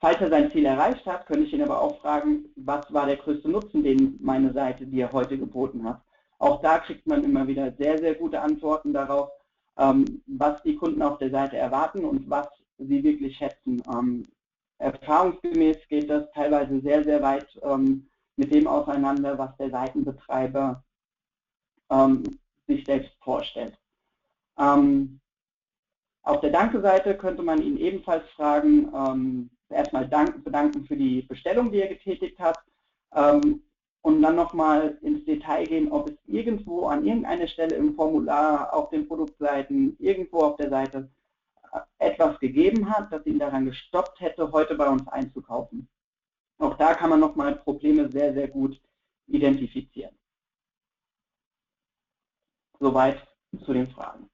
[0.00, 3.16] falls er sein Ziel erreicht hat, könnte ich ihn aber auch fragen, was war der
[3.16, 6.00] größte Nutzen, den meine Seite dir heute geboten hat.
[6.38, 9.30] Auch da kriegt man immer wieder sehr, sehr gute Antworten darauf,
[9.76, 13.82] ähm, was die Kunden auf der Seite erwarten und was sie wirklich schätzen.
[13.92, 14.28] Ähm,
[14.78, 20.82] erfahrungsgemäß geht das teilweise sehr, sehr weit ähm, mit dem auseinander, was der Seitenbetreiber
[22.66, 23.72] sich selbst vorstellt.
[24.56, 31.88] auf der Danke-Seite könnte man ihn ebenfalls fragen, erstmal bedanken für die Bestellung, die er
[31.88, 32.58] getätigt hat
[34.02, 38.90] und dann nochmal ins Detail gehen, ob es irgendwo an irgendeiner Stelle im Formular, auf
[38.90, 41.08] den Produktseiten, irgendwo auf der Seite
[41.98, 45.88] etwas gegeben hat, das ihn daran gestoppt hätte, heute bei uns einzukaufen.
[46.58, 48.80] Auch da kann man nochmal Probleme sehr, sehr gut
[49.26, 50.16] identifizieren.
[52.80, 53.26] Soweit
[53.64, 54.28] zu den Fragen.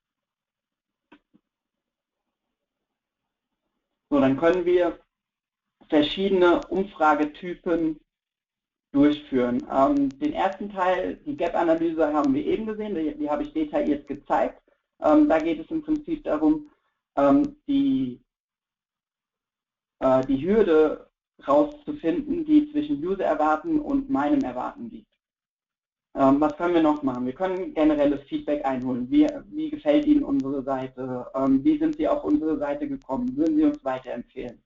[4.10, 4.98] So, dann können wir
[5.88, 8.00] verschiedene Umfragetypen
[8.92, 9.66] durchführen.
[9.70, 14.06] Ähm, den ersten Teil, die Gap-Analyse, haben wir eben gesehen, die, die habe ich detailliert
[14.06, 14.62] gezeigt.
[15.00, 16.70] Ähm, da geht es im Prinzip darum,
[17.16, 18.20] ähm, die,
[20.00, 21.11] äh, die Hürde
[21.46, 25.14] rauszufinden, die zwischen User-Erwarten und meinem Erwarten liegt.
[26.16, 27.27] Ähm, was können wir noch machen?
[27.27, 29.11] Wir können generelles Feedback einholen.
[29.11, 31.27] Wie, wie gefällt Ihnen unsere Seite?
[31.35, 33.37] Ähm, wie sind Sie auf unsere Seite gekommen?
[33.37, 34.62] Würden Sie uns weiterempfehlen?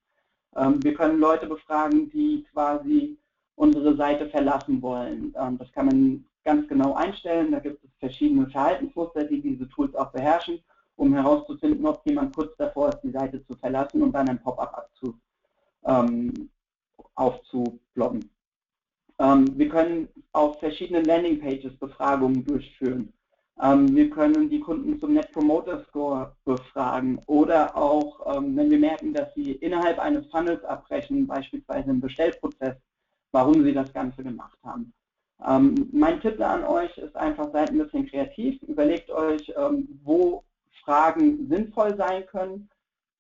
[0.57, 3.19] Ähm, wir können Leute befragen, die quasi
[3.55, 5.35] unsere Seite verlassen wollen.
[5.39, 7.53] Ähm, das kann man ganz genau einstellen.
[7.53, 10.61] Da gibt es verschiedene Verhaltensmuster, die diese Tools auch beherrschen,
[10.99, 14.91] um herauszufinden, ob jemand kurz davor ist, die Seite zu verlassen und dann ein Pop-up
[15.85, 16.51] ähm,
[17.15, 18.29] aufzuploppen.
[19.19, 23.13] Ähm, wir können auf verschiedenen Landingpages Befragungen durchführen.
[23.61, 28.79] Ähm, wir können die Kunden zum Net Promoter Score befragen oder auch, ähm, wenn wir
[28.79, 32.77] merken, dass sie innerhalb eines Funnels abbrechen, beispielsweise im Bestellprozess,
[33.33, 34.93] warum sie das Ganze gemacht haben.
[35.47, 40.45] Ähm, mein Tipp an euch ist einfach, seid ein bisschen kreativ, überlegt euch, ähm, wo
[40.89, 42.71] Fragen sinnvoll sein können,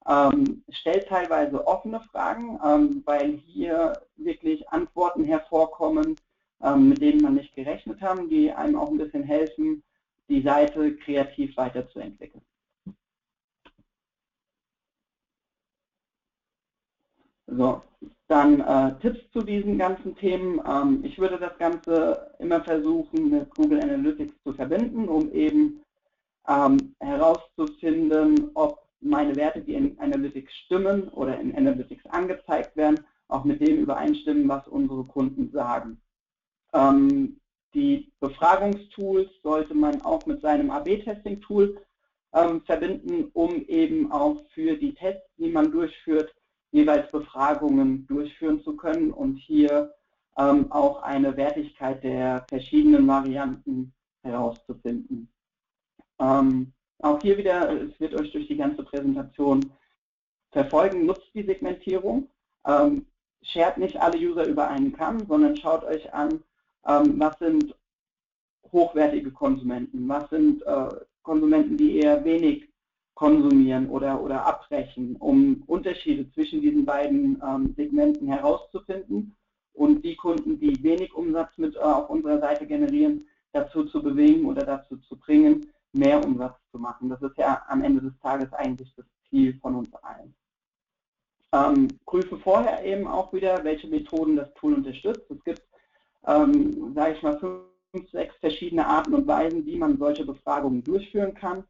[0.08, 6.16] ähm, stellt teilweise offene Fragen, ähm, weil hier wirklich Antworten hervorkommen,
[6.62, 9.82] ähm, mit denen man nicht gerechnet haben, die einem auch ein bisschen helfen,
[10.30, 12.42] die Seite kreativ weiterzuentwickeln.
[17.46, 17.82] So,
[18.28, 20.58] dann äh, Tipps zu diesen ganzen Themen.
[20.66, 25.82] Ähm, ich würde das Ganze immer versuchen, mit Google Analytics zu verbinden, um eben
[26.48, 33.44] ähm, herauszufinden, ob meine Werte, die in Analytics stimmen oder in Analytics angezeigt werden, auch
[33.44, 36.00] mit dem übereinstimmen, was unsere Kunden sagen.
[36.72, 37.38] Ähm,
[37.74, 41.80] die Befragungstools sollte man auch mit seinem AB-Testing-Tool
[42.32, 46.34] ähm, verbinden, um eben auch für die Tests, die man durchführt,
[46.70, 49.94] jeweils Befragungen durchführen zu können und hier
[50.36, 55.28] ähm, auch eine Wertigkeit der verschiedenen Varianten herauszufinden.
[56.20, 59.72] Ähm, auch hier wieder, es wird euch durch die ganze Präsentation
[60.50, 62.28] verfolgen, nutzt die Segmentierung.
[62.66, 63.06] Ähm,
[63.42, 66.42] shared nicht alle User über einen Kamm, sondern schaut euch an,
[66.86, 67.74] ähm, was sind
[68.72, 70.88] hochwertige Konsumenten, was sind äh,
[71.22, 72.68] Konsumenten, die eher wenig
[73.14, 79.36] konsumieren oder, oder abbrechen, um Unterschiede zwischen diesen beiden ähm, Segmenten herauszufinden
[79.72, 84.46] und die Kunden, die wenig Umsatz mit äh, auf unserer Seite generieren, dazu zu bewegen
[84.46, 87.08] oder dazu zu bringen, mehr Umsatz zu machen.
[87.08, 90.34] Das ist ja am Ende des Tages eigentlich das Ziel von uns allen.
[91.52, 95.30] Ähm, prüfe vorher eben auch wieder, welche Methoden das Tool unterstützt.
[95.30, 95.62] Es gibt,
[96.26, 101.34] ähm, sage ich mal, fünf, sechs verschiedene Arten und Weisen, wie man solche Befragungen durchführen
[101.34, 101.64] kann,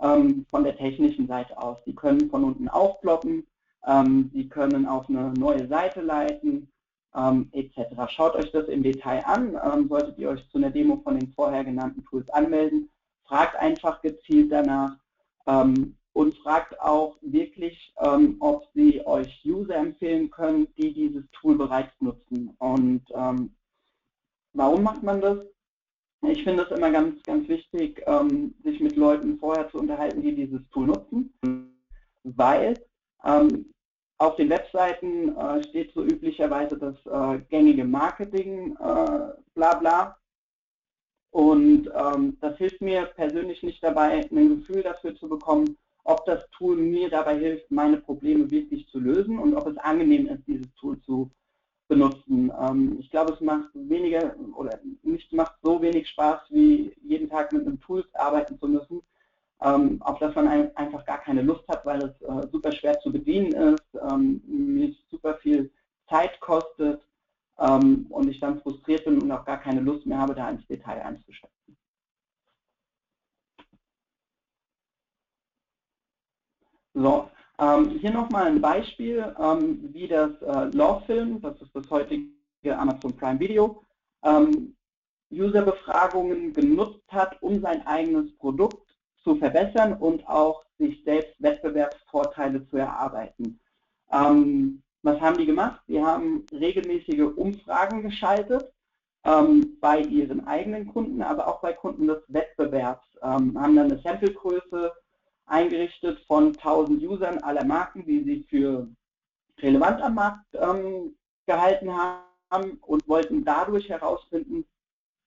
[0.00, 1.78] ähm, von der technischen Seite aus.
[1.84, 3.44] Die können von unten aufploppen,
[3.86, 6.70] ähm, Sie können auf eine neue Seite leiten,
[7.14, 8.08] ähm, etc.
[8.08, 11.32] Schaut euch das im Detail an, ähm, solltet ihr euch zu einer Demo von den
[11.32, 12.88] vorher genannten Tools anmelden.
[13.26, 14.96] Fragt einfach gezielt danach
[15.46, 21.56] ähm, und fragt auch wirklich, ähm, ob sie euch User empfehlen können, die dieses Tool
[21.56, 22.54] bereits nutzen.
[22.58, 23.54] Und ähm,
[24.52, 25.38] warum macht man das?
[26.22, 30.34] Ich finde es immer ganz, ganz wichtig, ähm, sich mit Leuten vorher zu unterhalten, die
[30.34, 31.34] dieses Tool nutzen,
[32.22, 32.74] weil
[34.18, 40.16] auf den Webseiten äh, steht so üblicherweise das äh, gängige Marketing, äh, bla bla.
[41.34, 46.48] Und ähm, das hilft mir persönlich nicht dabei, ein Gefühl dafür zu bekommen, ob das
[46.50, 50.72] Tool mir dabei hilft, meine Probleme wirklich zu lösen und ob es angenehm ist, dieses
[50.76, 51.28] Tool zu
[51.88, 52.52] benutzen.
[52.56, 57.52] Ähm, ich glaube, es macht weniger oder nicht macht so wenig Spaß, wie jeden Tag
[57.52, 59.02] mit einem Tool arbeiten zu müssen,
[59.60, 63.00] ähm, auf das man ein, einfach gar keine Lust hat, weil es äh, super schwer
[63.00, 65.72] zu bedienen ist, ähm, mich super viel
[66.08, 67.02] Zeit kostet
[67.58, 70.66] ähm, und ich dann frustriert bin und auch gar keine Lust mehr habe, da ins
[70.66, 71.54] Detail einzusteigen.
[76.94, 82.28] So, ähm, hier nochmal ein Beispiel, ähm, wie das äh, Lawfilm, das ist das heutige
[82.78, 83.84] Amazon Prime Video,
[84.22, 84.76] ähm,
[85.30, 92.76] Userbefragungen genutzt hat, um sein eigenes Produkt zu verbessern und auch sich selbst Wettbewerbsvorteile zu
[92.76, 93.60] erarbeiten.
[94.12, 95.80] Ähm, was haben die gemacht?
[95.86, 98.72] Sie haben regelmäßige Umfragen geschaltet
[99.24, 103.06] ähm, bei ihren eigenen Kunden, aber auch bei Kunden des Wettbewerbs.
[103.22, 104.92] Ähm, haben dann eine Samplegröße
[105.46, 108.88] eingerichtet von 1000 Usern aller Marken, die sie für
[109.60, 111.14] relevant am Markt ähm,
[111.46, 114.64] gehalten haben und wollten dadurch herausfinden,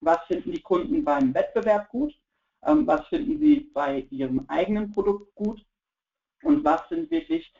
[0.02, 2.14] was finden die Kunden beim Wettbewerb gut
[2.68, 5.64] ähm, was finden Sie bei Ihrem eigenen Produkt gut
[6.44, 7.52] und was sind wirklich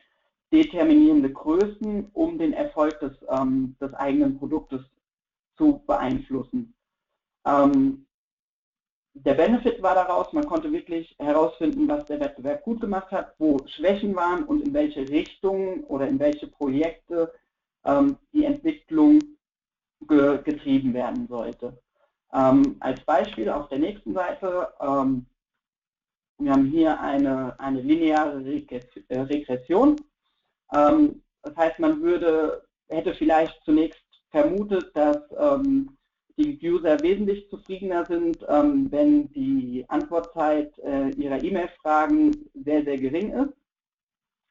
[0.52, 4.82] determinierende Größen, um den Erfolg des, ähm, des eigenen Produktes
[5.56, 6.74] zu beeinflussen.
[7.44, 8.06] Ähm,
[9.14, 13.58] der Benefit war daraus, man konnte wirklich herausfinden, was der Wettbewerb gut gemacht hat, wo
[13.66, 17.32] Schwächen waren und in welche Richtungen oder in welche Projekte
[17.84, 19.18] ähm, die Entwicklung
[20.06, 21.76] ge getrieben werden sollte.
[22.32, 25.26] Ähm, als Beispiel auf der nächsten Seite, ähm,
[26.38, 29.96] wir haben hier eine, eine lineare äh, Regression.
[30.72, 35.96] Ähm, das heißt, man würde, hätte vielleicht zunächst vermutet, dass ähm,
[36.36, 43.32] die User wesentlich zufriedener sind, ähm, wenn die Antwortzeit äh, ihrer E-Mail-Fragen sehr, sehr gering
[43.32, 43.54] ist.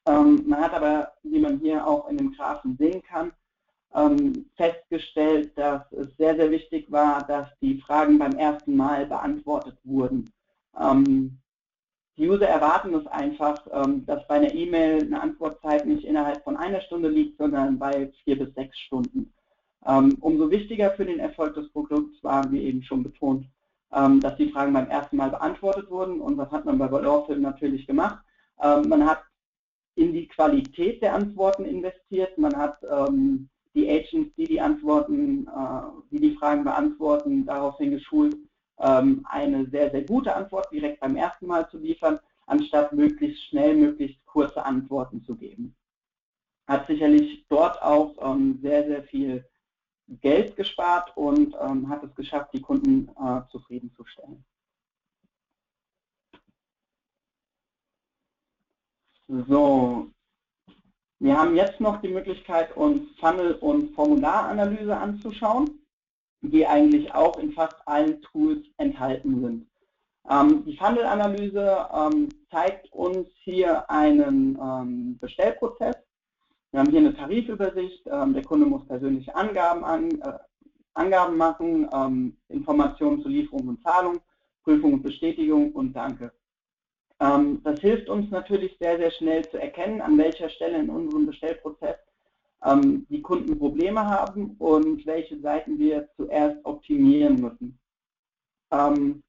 [0.06, 3.32] Ähm, man hat aber, wie man hier auch in den Graphen sehen kann,
[3.96, 9.78] ähm, festgestellt, dass es sehr, sehr wichtig war, dass die Fragen beim ersten Mal beantwortet
[9.84, 10.32] wurden.
[10.80, 11.40] Ähm,
[12.18, 16.58] die User erwarten es einfach, ähm, dass bei einer E-Mail eine Antwortzeit nicht innerhalb von
[16.58, 19.34] einer Stunde liegt, sondern bei vier bis sechs Stunden.
[19.86, 23.46] Ähm, umso wichtiger für den Erfolg des Produkts war, wie eben schon betont,
[23.94, 26.20] ähm, dass die Fragen beim ersten Mal beantwortet wurden.
[26.20, 28.24] Und was hat man bei Lawfilm natürlich gemacht?
[28.60, 29.22] Man hat
[29.94, 32.80] in die Qualität der Antworten investiert, man hat
[33.78, 38.36] die Agents, die die Antworten, äh, die die Fragen beantworten, daraufhin geschult,
[38.80, 43.76] ähm, eine sehr, sehr gute Antwort direkt beim ersten Mal zu liefern, anstatt möglichst schnell,
[43.76, 45.76] möglichst kurze Antworten zu geben.
[46.68, 49.46] Hat sicherlich dort auch ähm, sehr, sehr viel
[50.22, 54.44] Geld gespart und ähm, hat es geschafft, die Kunden äh, zufriedenzustellen.
[59.28, 60.10] So,
[61.20, 65.82] wir haben jetzt noch die Möglichkeit, uns Funnel- und Formularanalyse anzuschauen,
[66.42, 69.68] die eigentlich auch in fast allen Tools enthalten sind.
[70.30, 75.96] Ähm, die Funnel-Analyse ähm, zeigt uns hier einen ähm, Bestellprozess.
[76.72, 78.06] Wir haben hier eine Tarifübersicht.
[78.08, 80.34] Ähm, der Kunde muss persönliche Angaben, an, äh,
[80.94, 84.20] Angaben machen, ähm, Informationen zu Lieferung und Zahlung,
[84.64, 86.34] Prüfung und Bestätigung und Danke.
[87.20, 91.26] Ähm, das hilft uns natürlich sehr, sehr schnell zu erkennen, an welcher Stelle in unserem
[91.26, 91.98] Bestellprozess
[92.64, 97.80] ähm, die Kunden Probleme haben und welche Seiten wir zuerst optimieren müssen.
[98.72, 99.24] Ähm,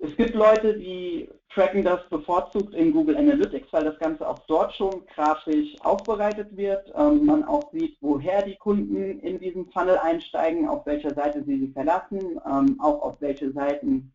[0.00, 4.72] Es gibt Leute, die tracken das bevorzugt in Google Analytics, weil das Ganze auch dort
[4.74, 6.92] schon grafisch aufbereitet wird.
[6.94, 11.58] Ähm, man auch sieht, woher die Kunden in diesen Funnel einsteigen, auf welcher Seite sie
[11.58, 14.12] sie verlassen, ähm, auch auf welche Seiten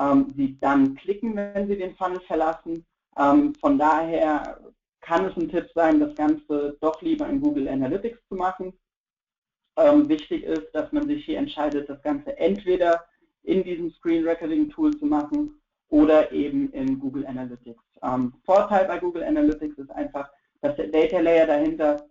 [0.00, 2.84] ähm, sie dann klicken, wenn sie den Funnel verlassen.
[3.16, 4.58] Ähm, von daher
[5.04, 8.72] kann es ein Tipp sein, das Ganze doch lieber in Google Analytics zu machen.
[9.76, 13.04] Ähm, wichtig ist, dass man sich hier entscheidet, das Ganze entweder
[13.42, 17.82] in diesem Screen Recording Tool zu machen oder eben in Google Analytics.
[18.02, 20.30] Ähm, Vorteil bei Google Analytics ist einfach,
[20.62, 22.06] dass der Data Layer dahinter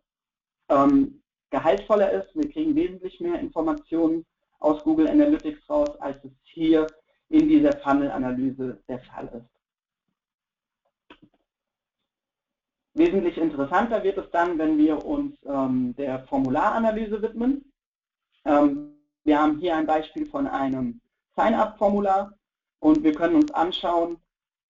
[0.69, 2.35] ähm, gehaltvoller ist.
[2.35, 4.25] Wir kriegen wesentlich mehr Informationen
[4.59, 6.85] aus Google Analytics raus, als es hier
[7.29, 9.53] in dieser Funnel-Analyse der Fall ist.
[12.95, 17.71] Wesentlich interessanter wird es dann, wenn wir uns ähm, der Formularanalyse widmen.
[18.45, 21.01] Ähm, wir haben hier ein Beispiel von einem
[21.35, 22.33] Sign-up-Formular
[22.79, 24.17] und wir können uns anschauen,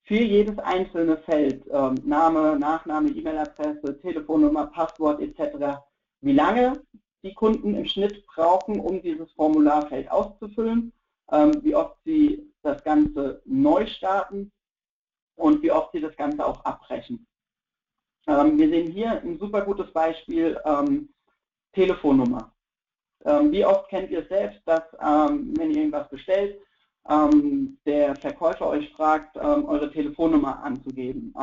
[0.03, 5.79] für jedes einzelne Feld, ähm, Name, Nachname, E-Mail-Adresse, Telefonnummer, Passwort etc.,
[6.21, 6.81] wie lange
[7.23, 10.91] die Kunden im Schnitt brauchen, um dieses Formularfeld auszufüllen,
[11.31, 14.51] ähm, wie oft sie das Ganze neu starten
[15.35, 17.25] und wie oft sie das Ganze auch abbrechen.
[18.27, 21.09] Ähm, wir sehen hier ein super gutes Beispiel, ähm,
[21.73, 22.53] Telefonnummer.
[23.25, 26.59] Ähm, wie oft kennt ihr selbst, dass, wenn ihr irgendwas bestellt,
[27.85, 31.33] der Verkäufer euch fragt, eure Telefonnummer anzugeben?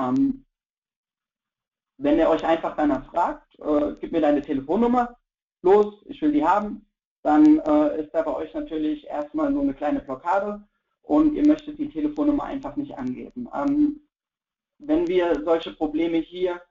[2.03, 5.17] Wenn er euch einfach danach fragt, äh, gib mir deine Telefonnummer,
[5.63, 6.87] los, ich will die haben,
[7.23, 10.67] dann äh, ist da bei euch natürlich erstmal so eine kleine Blockade
[11.03, 13.49] und ihr möchtet die Telefonnummer einfach nicht angeben.
[14.79, 16.63] Wenn wir solche Probleme hier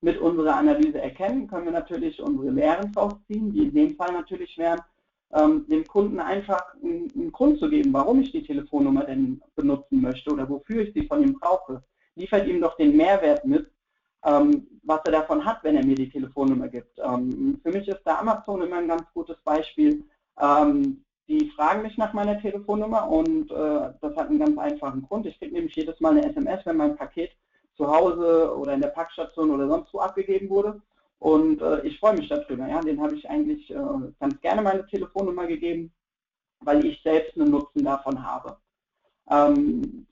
[0.00, 4.12] mit unserer Analyse erkennen, können wir natürlich unsere Lehren draus ziehen, die in dem Fall
[4.12, 4.80] natürlich wären,
[5.32, 10.32] ähm, dem Kunden einfach einen, Grund zu geben, warum ich die Telefonnummer denn benutzen möchte
[10.32, 11.82] oder wofür ich sie von ihm brauche.
[12.14, 13.70] Liefert ihm doch den Mehrwert mit,
[14.24, 16.98] ähm, was er davon hat, wenn er mir die Telefonnummer gibt.
[16.98, 20.04] Ähm, für mich ist da Amazon immer ein ganz gutes Beispiel.
[21.28, 25.26] Die fragen mich nach meiner Telefonnummer und äh, das hat einen ganz einfachen Grund.
[25.26, 27.32] Ich kriege nämlich jedes Mal eine SMS, wenn mein Paket
[27.78, 30.82] zu Hause oder in der Packstation oder sonst wo abgegeben wurde.
[31.20, 32.68] Und äh, ich freue mich darüber.
[32.68, 32.80] Ja.
[32.80, 33.76] Den habe ich eigentlich äh,
[34.20, 35.92] ganz gerne meine Telefonnummer gegeben,
[36.60, 38.56] weil ich selbst einen Nutzen davon habe.
[39.30, 40.06] Ähm,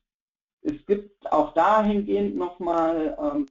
[0.62, 3.46] es gibt auch dahingehend nochmal ähm,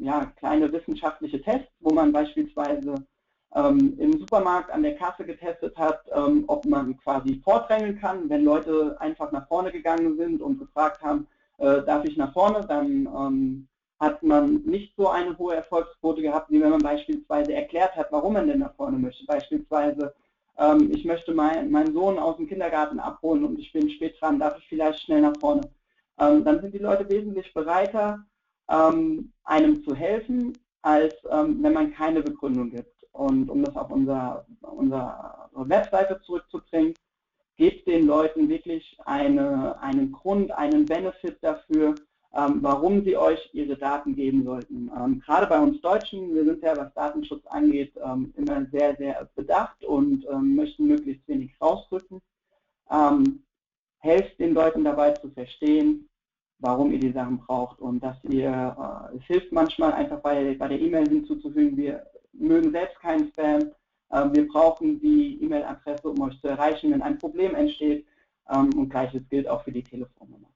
[0.00, 2.94] ja, kleine wissenschaftliche Tests, wo man beispielsweise
[3.54, 8.44] ähm, im Supermarkt an der Kasse getestet hat, ähm, ob man quasi vordrängeln kann, wenn
[8.44, 11.28] Leute einfach nach vorne gegangen sind und gefragt haben,
[11.58, 13.68] äh, darf ich nach vorne, dann ähm,
[14.00, 18.34] hat man nicht so eine hohe Erfolgsquote gehabt, wie wenn man beispielsweise erklärt hat, warum
[18.34, 19.24] man denn nach vorne möchte.
[19.26, 20.14] Beispielsweise,
[20.58, 24.38] ähm, ich möchte mein, meinen Sohn aus dem Kindergarten abholen und ich bin spät dran,
[24.38, 25.62] darf ich vielleicht schnell nach vorne.
[26.18, 28.24] Ähm, dann sind die Leute wesentlich bereiter,
[28.68, 32.92] ähm, einem zu helfen, als ähm, wenn man keine Begründung gibt.
[33.12, 36.94] Und um das auf unser, unsere Webseite zurückzubringen,
[37.56, 41.94] gebt den Leuten wirklich eine, einen Grund, einen Benefit dafür,
[42.34, 44.90] ähm, warum sie euch ihre Daten geben sollten.
[44.96, 49.28] Ähm, gerade bei uns Deutschen, wir sind ja, was Datenschutz angeht, ähm, immer sehr, sehr
[49.36, 52.20] bedacht und ähm, möchten möglichst wenig rausdrücken.
[52.90, 53.44] Ähm,
[53.98, 56.08] helft den Leuten dabei zu verstehen,
[56.58, 60.68] warum ihr die Sachen braucht und dass ihr, äh, es hilft manchmal einfach bei, bei
[60.68, 63.70] der E-Mail hinzuzufügen, wir mögen selbst keinen Spam,
[64.32, 68.06] wir brauchen die E-Mail-Adresse, um euch zu erreichen, wenn ein Problem entsteht.
[68.50, 70.48] Ähm, und gleiches gilt auch für die Telefonnummer.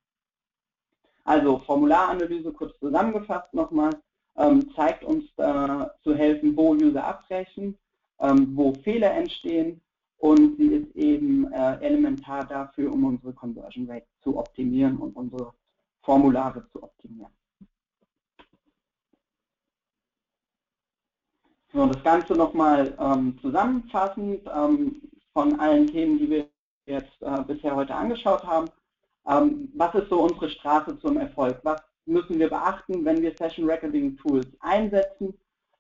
[1.25, 3.91] Also Formularanalyse kurz zusammengefasst nochmal,
[4.37, 7.77] ähm, zeigt uns zu helfen, wo User abbrechen,
[8.19, 9.81] wo Fehler entstehen
[10.19, 15.53] und sie ist eben äh, elementar dafür, um unsere Conversion Rate zu optimieren und unsere
[16.03, 17.33] Formulare zu optimieren.
[21.79, 25.01] So, das Ganze nochmal ähm, zusammenfassend ähm,
[25.33, 26.49] von allen Themen, die wir
[26.87, 28.69] jetzt äh, bisher heute angeschaut haben.
[29.29, 31.61] Ähm, was ist so unsere Straße zum Erfolg?
[31.63, 35.39] Was müssen wir beachten, wenn wir Session Recording Tools einsetzen,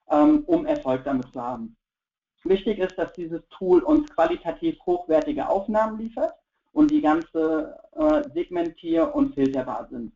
[0.09, 1.77] ähm, um Erfolg damit zu haben?
[2.45, 6.35] Wichtig ist, dass dieses Tool uns qualitativ hochwertige Aufnahmen liefert
[6.75, 10.13] und die ganze äh, segmentier- und filterbar sind.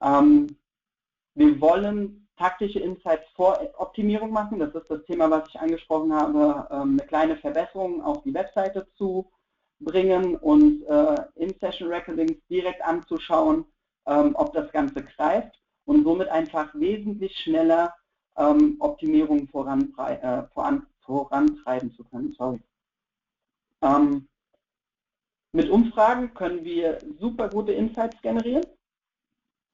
[0.00, 0.46] Ähm,
[1.34, 4.58] wir wollen taktische Insights vor Optimierung machen.
[4.58, 8.88] Das ist das Thema, was ich angesprochen habe, ähm, eine kleine Verbesserung auf die Webseite
[8.96, 9.30] zu
[9.78, 13.64] bringen und äh, in Session Recordings direkt anzuschauen,
[14.06, 17.94] ähm, ob das Ganze greift und somit einfach wesentlich schneller
[18.36, 22.34] ähm, Optimierungen äh, voran, vorantreiben zu können.
[22.36, 22.60] Sorry.
[25.52, 28.64] Mit Umfragen können wir super gute Insights generieren.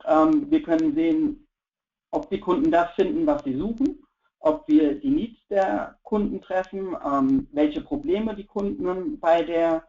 [0.02, 1.47] Wir können sehen,
[2.10, 4.02] ob die Kunden das finden, was sie suchen,
[4.40, 9.84] ob wir die Needs der Kunden treffen, ähm, welche Probleme die Kunden bei der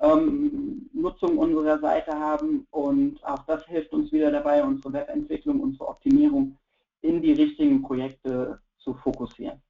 [0.00, 5.88] ähm, Nutzung unserer Seite haben und auch das hilft uns wieder dabei, unsere Webentwicklung, unsere
[5.88, 6.56] Optimierung
[7.02, 9.60] in die richtigen Projekte zu fokussieren.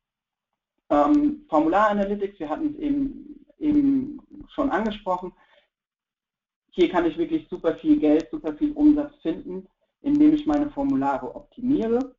[0.89, 5.33] Ähm, Formular Analytics, wir hatten es eben, eben schon angesprochen.
[6.73, 9.67] Hier kann ich wirklich super viel Geld, super viel Umsatz finden,
[10.03, 12.15] indem ich meine Formulare optimiere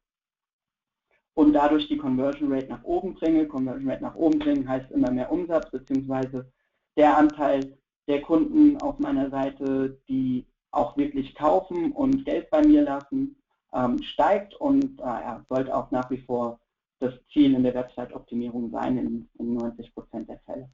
[1.33, 3.47] und dadurch die Conversion Rate nach oben bringe.
[3.47, 6.51] Conversion Rate nach oben bringen heißt immer mehr Umsatz, beziehungsweise
[6.97, 7.77] der Anteil
[8.07, 13.35] der Kunden auf meiner Seite, die auch wirklich kaufen und Geld bei mir lassen,
[13.73, 16.59] ähm, steigt und äh, ja, sollte auch nach wie vor
[16.99, 20.69] das Ziel in der Website-Optimierung sein in, in 90 Prozent der Fälle.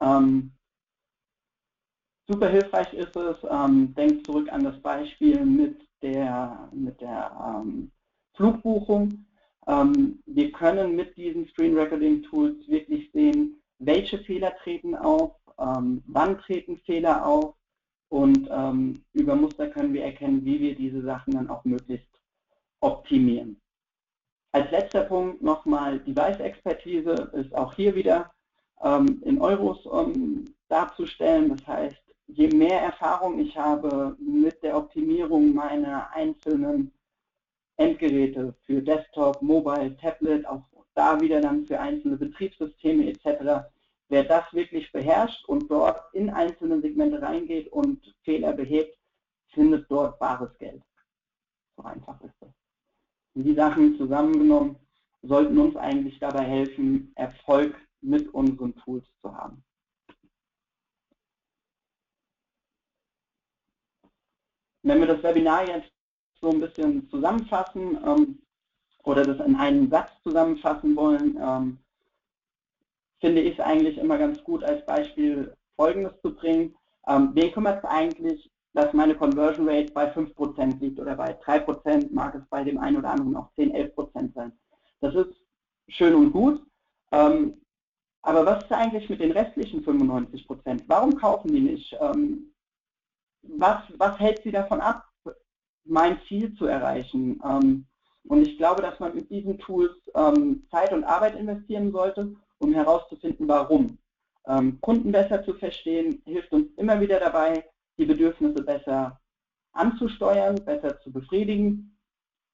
[0.00, 0.52] Ähm,
[2.26, 7.32] super hilfreich ist es, ähm, denkt zurück an das Beispiel mit der, mit der
[7.62, 7.90] ähm,
[8.34, 9.26] Flugbuchung.
[9.66, 16.02] Ähm, wir können mit diesen Screen Recording Tools wirklich sehen, welche Fehler treten auf, ähm,
[16.06, 17.54] wann treten Fehler auf
[18.10, 22.20] und ähm, über Muster können wir erkennen, wie wir diese Sachen dann auch möglichst
[22.80, 23.60] optimieren.
[24.52, 28.30] Als letzter Punkt nochmal Device-Expertise ist auch hier wieder
[28.82, 31.48] ähm, in Euros um, darzustellen.
[31.56, 36.92] Das heißt, je mehr Erfahrung ich habe mit der Optimierung meiner einzelnen
[37.76, 40.62] Endgeräte für Desktop, Mobile, Tablet, auch
[40.94, 43.66] da wieder dann für einzelne Betriebssysteme etc.,
[44.08, 48.96] wer das wirklich beherrscht und dort in einzelne Segmente reingeht und Fehler behebt,
[49.48, 50.82] findet dort bares Geld.
[51.76, 52.50] So einfach ist das.
[53.34, 54.76] Und die Sachen zusammengenommen
[55.22, 59.64] sollten uns eigentlich dabei helfen, Erfolg mit unseren Tools zu haben.
[64.84, 65.90] Wenn wir das Webinar jetzt
[66.40, 68.38] so ein bisschen zusammenfassen ähm,
[69.02, 71.78] oder das in einen Satz zusammenfassen wollen, ähm,
[73.18, 76.76] finde ich es eigentlich immer ganz gut als Beispiel Folgendes zu bringen.
[77.08, 82.12] Ähm, wen kümmert es eigentlich, dass meine Conversion Rate bei 5% liegt oder bei 3%,
[82.12, 84.52] mag es bei dem einen oder anderen auch 10, 11% sein.
[85.00, 85.34] Das ist
[85.88, 86.62] schön und gut.
[87.10, 87.54] Ähm,
[88.20, 90.82] aber was ist eigentlich mit den restlichen 95%?
[90.88, 91.96] Warum kaufen die nicht?
[92.00, 92.53] Ähm,
[93.48, 95.04] was, was hält sie davon ab,
[95.84, 97.40] mein Ziel zu erreichen?
[97.44, 97.86] Ähm,
[98.26, 102.34] und ich glaube, dass man mit diesen Tools ähm, Zeit und Arbeit investieren sollte
[102.64, 103.98] um herauszufinden, warum.
[104.46, 107.68] Ähm, Kunden besser zu verstehen, hilft uns immer wieder dabei,
[107.98, 109.20] die Bedürfnisse besser
[109.72, 111.96] anzusteuern, besser zu befriedigen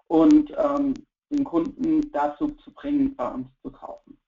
[0.06, 0.94] und ähm,
[1.30, 4.18] den Kunden dazu zu bringen, bei uns zu kaufen.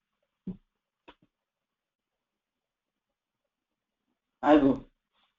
[4.40, 4.84] Also,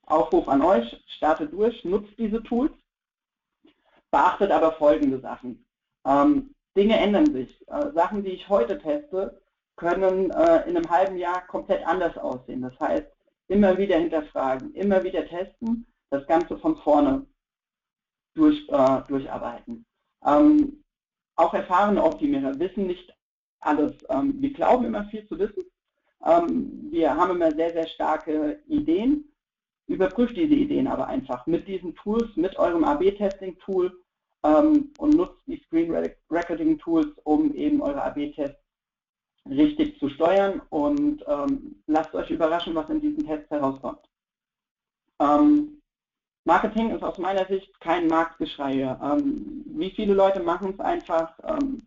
[0.05, 2.73] Aufruf an euch, startet durch, nutzt diese Tools,
[4.11, 5.65] beachtet aber folgende Sachen.
[6.05, 7.67] Ähm, Dinge ändern sich.
[7.67, 9.41] Äh, Sachen, die ich heute teste,
[9.75, 12.61] können äh, in einem halben Jahr komplett anders aussehen.
[12.61, 13.07] Das heißt,
[13.47, 17.25] immer wieder hinterfragen, immer wieder testen, das Ganze von vorne
[18.35, 19.85] durch, äh, durcharbeiten.
[20.25, 20.83] Ähm,
[21.35, 23.13] auch erfahrene Optimierer wissen nicht
[23.59, 23.93] alles.
[24.09, 25.63] Ähm, wir glauben immer viel zu wissen.
[26.25, 29.32] Ähm, wir haben immer sehr, sehr starke Ideen.
[29.87, 33.91] Überprüft diese Ideen aber einfach mit diesen Tools, mit eurem AB-Testing-Tool
[34.43, 35.93] ähm, und nutzt die Screen
[36.29, 38.63] Recording Tools, um eben eure AB-Tests
[39.49, 43.99] richtig zu steuern und ähm, lasst euch überraschen, was in diesen Tests herauskommt.
[45.19, 45.81] Ähm,
[46.45, 48.97] Marketing ist aus meiner Sicht kein Marktgeschrei.
[49.01, 51.83] Ähm, wie viele Leute machen es einfach, ähm,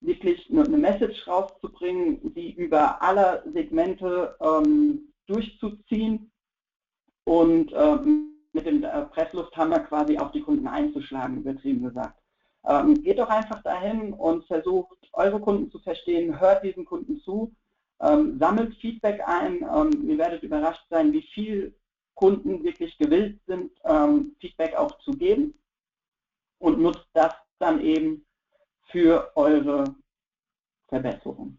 [0.00, 6.29] wirklich eine, eine, Message rauszubringen, die über alle Segmente ähm, durchzuziehen
[7.24, 12.20] und ähm, mit dem äh, Presslufthammer quasi auf die Kunden einzuschlagen, übertrieben gesagt.
[12.64, 17.54] Ähm, geht doch einfach dahin und versucht, eure Kunden zu verstehen, hört diesen Kunden zu,
[18.00, 19.62] ähm, sammelt Feedback ein.
[19.62, 21.74] Ähm, ihr werdet überrascht sein, wie viel
[22.14, 25.54] Kunden wirklich gewillt sind, ähm, Feedback auch zu geben
[26.58, 28.26] und nutzt das dann eben
[28.90, 29.84] für eure
[30.88, 31.58] Verbesserung.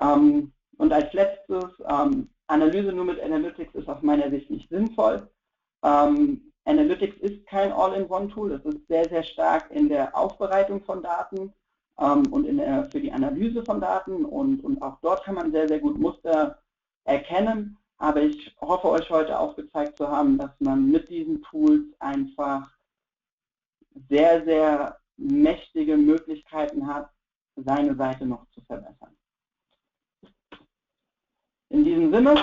[0.00, 5.28] Ähm, und als letztes, ähm, Analyse nur mit Analytics ist aus meiner Sicht nicht sinnvoll.
[5.82, 11.52] Ähm, Analytics ist kein All-in-One-Tool, es ist sehr, sehr stark in der Aufbereitung von Daten
[11.98, 15.68] ähm, und der, für die Analyse von Daten und, und auch dort kann man sehr,
[15.68, 16.58] sehr gut Muster
[17.04, 17.78] erkennen.
[17.98, 22.70] Aber ich hoffe, euch heute auch gezeigt zu haben, dass man mit diesen Tools einfach
[24.08, 27.10] sehr, sehr mächtige Möglichkeiten hat,
[27.56, 29.17] seine Seite noch zu verbessern.
[31.70, 32.34] In diesem Sinne,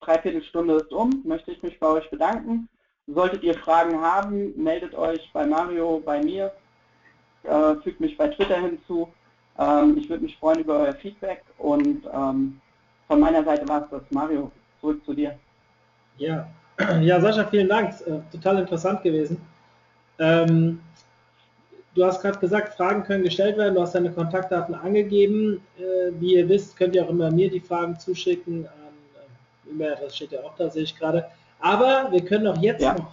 [0.00, 2.68] Dreiviertelstunde ist um, möchte ich mich bei euch bedanken.
[3.06, 6.52] Solltet ihr Fragen haben, meldet euch bei Mario, bei mir,
[7.44, 9.08] äh, fügt mich bei Twitter hinzu.
[9.58, 12.60] Ähm, ich würde mich freuen über euer Feedback und ähm,
[13.06, 14.02] von meiner Seite war es das.
[14.10, 15.38] Mario, zurück zu dir.
[16.18, 16.48] Ja,
[17.00, 17.94] ja Sascha, vielen Dank.
[18.06, 19.40] Äh, total interessant gewesen.
[20.18, 20.80] Ähm,
[21.98, 23.74] du hast gerade gesagt, Fragen können gestellt werden.
[23.74, 25.60] Du hast deine Kontaktdaten angegeben.
[25.76, 28.66] Äh, wie ihr wisst, könnt ihr auch immer mir die Fragen zuschicken.
[28.66, 28.72] An,
[29.66, 31.26] äh, E-Mail-Adresse steht ja auch da, sehe ich gerade.
[31.58, 32.94] Aber wir können auch jetzt ja.
[32.94, 33.12] noch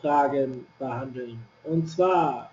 [0.00, 1.38] Fragen behandeln.
[1.64, 2.50] Und zwar,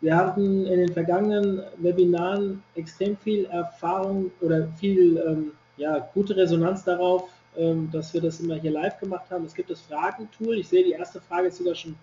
[0.00, 6.84] wir hatten in den vergangenen Webinaren extrem viel Erfahrung oder viel ähm, ja, gute Resonanz
[6.84, 7.28] darauf,
[7.58, 9.44] ähm, dass wir das immer hier live gemacht haben.
[9.44, 10.58] Es gibt das Fragentool.
[10.58, 11.96] Ich sehe, die erste Frage ist sogar schon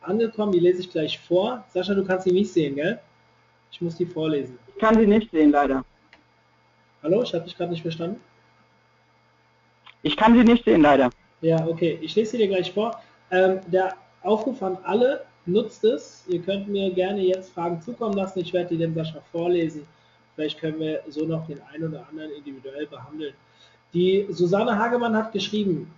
[0.00, 0.52] angekommen.
[0.52, 1.64] Die lese ich gleich vor.
[1.68, 2.98] Sascha, du kannst sie nicht sehen, gell?
[3.70, 4.58] Ich muss die vorlesen.
[4.68, 5.84] Ich kann sie nicht sehen, leider.
[7.02, 8.20] Hallo, ich habe dich gerade nicht verstanden.
[10.02, 11.10] Ich kann sie nicht sehen, leider.
[11.40, 11.98] Ja, okay.
[12.02, 13.00] Ich lese sie dir gleich vor.
[13.30, 16.24] Ähm, der Aufruf an alle, nutzt es.
[16.28, 18.40] Ihr könnt mir gerne jetzt Fragen zukommen lassen.
[18.40, 19.86] Ich werde die dem Sascha vorlesen.
[20.34, 23.34] Vielleicht können wir so noch den einen oder anderen individuell behandeln.
[23.92, 25.92] Die Susanne Hagemann hat geschrieben,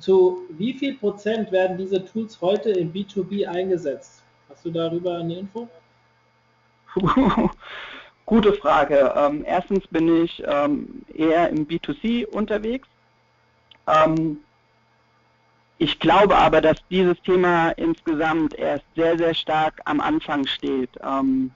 [0.00, 4.22] zu wie viel Prozent werden diese Tools heute im B2B eingesetzt?
[4.48, 5.68] Hast du darüber eine Info?
[8.26, 9.12] Gute Frage.
[9.16, 12.88] Ähm, erstens bin ich ähm, eher im B2C unterwegs.
[13.86, 14.38] Ähm,
[15.78, 20.90] ich glaube aber, dass dieses Thema insgesamt erst sehr, sehr stark am Anfang steht.
[21.02, 21.50] Ähm,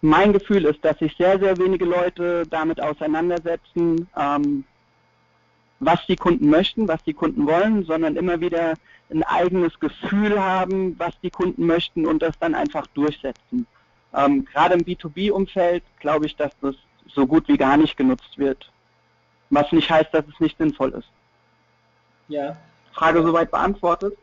[0.00, 4.64] mein Gefühl ist, dass sich sehr, sehr wenige Leute damit auseinandersetzen, ähm,
[5.80, 8.74] was die Kunden möchten, was die Kunden wollen, sondern immer wieder
[9.10, 13.66] ein eigenes Gefühl haben, was die Kunden möchten und das dann einfach durchsetzen.
[14.14, 16.74] Ähm, gerade im B2B-Umfeld glaube ich, dass das
[17.06, 18.70] so gut wie gar nicht genutzt wird.
[19.50, 21.08] Was nicht heißt, dass es nicht sinnvoll ist.
[22.28, 22.56] Ja.
[22.92, 24.16] Frage soweit beantwortet?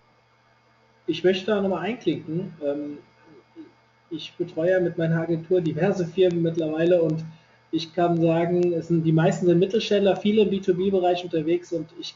[1.07, 2.53] Ich möchte da nochmal einklinken.
[2.63, 2.97] Ähm,
[4.09, 7.25] ich betreue ja mit meiner Agentur diverse Firmen mittlerweile und
[7.71, 12.15] ich kann sagen, es sind die meisten sind Mittelständler, viele im B2B-Bereich unterwegs und ich,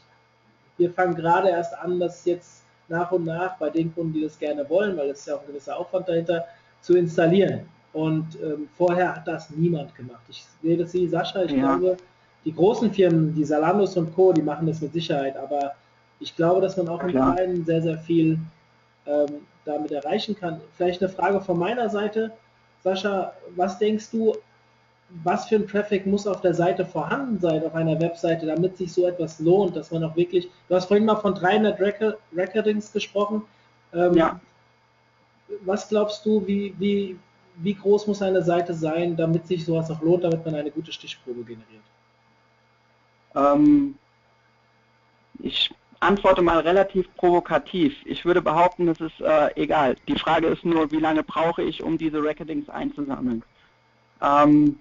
[0.78, 4.38] wir fangen gerade erst an, das jetzt nach und nach bei den Kunden, die das
[4.38, 6.44] gerne wollen, weil es ja auch ein gewisser Aufwand dahinter,
[6.80, 7.66] zu installieren.
[7.92, 10.22] Und ähm, vorher hat das niemand gemacht.
[10.28, 11.76] Ich sehe das wie Sascha, ich ja.
[11.76, 11.96] glaube,
[12.44, 15.74] die großen Firmen, die Salandos und Co., die machen das mit Sicherheit, aber
[16.20, 18.38] ich glaube, dass man auch im Kleinen sehr, sehr viel
[19.06, 20.60] ähm, damit erreichen kann.
[20.76, 22.32] Vielleicht eine Frage von meiner Seite.
[22.82, 24.34] Sascha, was denkst du,
[25.24, 28.92] was für ein Traffic muss auf der Seite vorhanden sein, auf einer Webseite, damit sich
[28.92, 32.92] so etwas lohnt, dass man auch wirklich, du hast vorhin mal von 300 Record Recordings
[32.92, 33.42] gesprochen.
[33.92, 34.40] Ähm, ja.
[35.62, 37.18] Was glaubst du, wie, wie,
[37.56, 40.92] wie groß muss eine Seite sein, damit sich sowas auch lohnt, damit man eine gute
[40.92, 41.82] Stichprobe generiert?
[43.34, 43.96] Ähm,
[45.40, 47.94] ich antworte mal relativ provokativ.
[48.04, 49.96] Ich würde behaupten, es ist äh, egal.
[50.08, 53.42] Die Frage ist nur, wie lange brauche ich, um diese Recordings einzusammeln.
[54.22, 54.78] Ähm,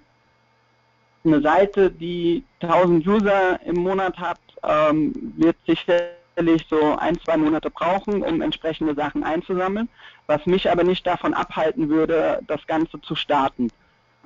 [1.26, 7.70] eine Seite, die 1000 User im Monat hat, ähm, wird sicherlich so ein, zwei Monate
[7.70, 9.89] brauchen, um entsprechende Sachen einzusammeln,
[10.28, 13.70] was mich aber nicht davon abhalten würde, das Ganze zu starten.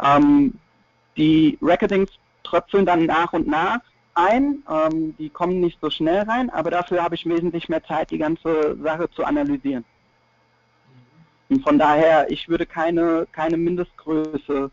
[0.01, 0.53] Ähm,
[1.17, 2.11] die Recordings
[2.43, 3.79] tröpfeln dann nach und nach
[4.15, 4.63] ein.
[4.69, 8.17] Ähm, die kommen nicht so schnell rein, aber dafür habe ich wesentlich mehr Zeit, die
[8.17, 9.85] ganze Sache zu analysieren.
[11.49, 14.71] Und von daher, ich würde keine, keine Mindestgröße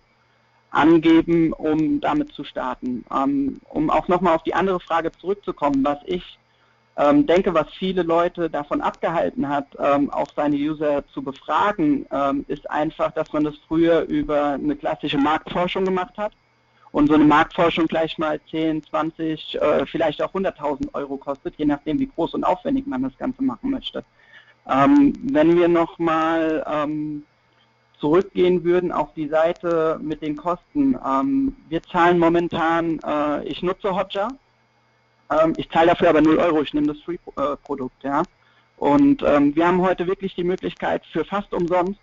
[0.70, 3.04] angeben, um damit zu starten.
[3.12, 6.38] Ähm, um auch nochmal auf die andere Frage zurückzukommen, was ich
[6.96, 12.44] ähm, denke, was viele Leute davon abgehalten hat, ähm, auch seine User zu befragen, ähm,
[12.48, 16.32] ist einfach, dass man das früher über eine klassische Marktforschung gemacht hat
[16.92, 21.64] und so eine Marktforschung gleich mal 10, 20, äh, vielleicht auch 100.000 Euro kostet, je
[21.64, 24.04] nachdem, wie groß und aufwendig man das Ganze machen möchte.
[24.68, 27.24] Ähm, wenn wir nochmal ähm,
[28.00, 33.94] zurückgehen würden auf die Seite mit den Kosten, ähm, wir zahlen momentan, äh, ich nutze
[33.94, 34.28] Hotjar,
[35.30, 38.22] ähm, ich zahle dafür aber 0 Euro, ich nehme das Free-Produkt, ja.
[38.78, 42.00] Und ähm, wir haben heute wirklich die Möglichkeit für fast umsonst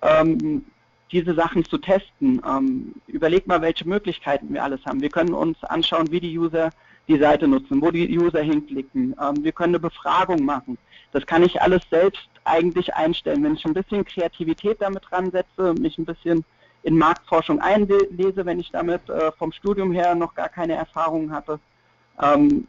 [0.00, 0.64] ähm,
[1.12, 2.40] diese Sachen zu testen.
[2.46, 5.02] Ähm, überleg mal, welche Möglichkeiten wir alles haben.
[5.02, 6.70] Wir können uns anschauen, wie die User
[7.08, 9.14] die Seite nutzen, wo die User hinklicken.
[9.20, 10.78] Ähm, wir können eine Befragung machen.
[11.12, 13.42] Das kann ich alles selbst eigentlich einstellen.
[13.44, 16.44] Wenn ich ein bisschen Kreativität damit dran setze, mich ein bisschen
[16.82, 21.58] in Marktforschung einlese, wenn ich damit äh, vom Studium her noch gar keine Erfahrung hatte,
[22.22, 22.66] ähm,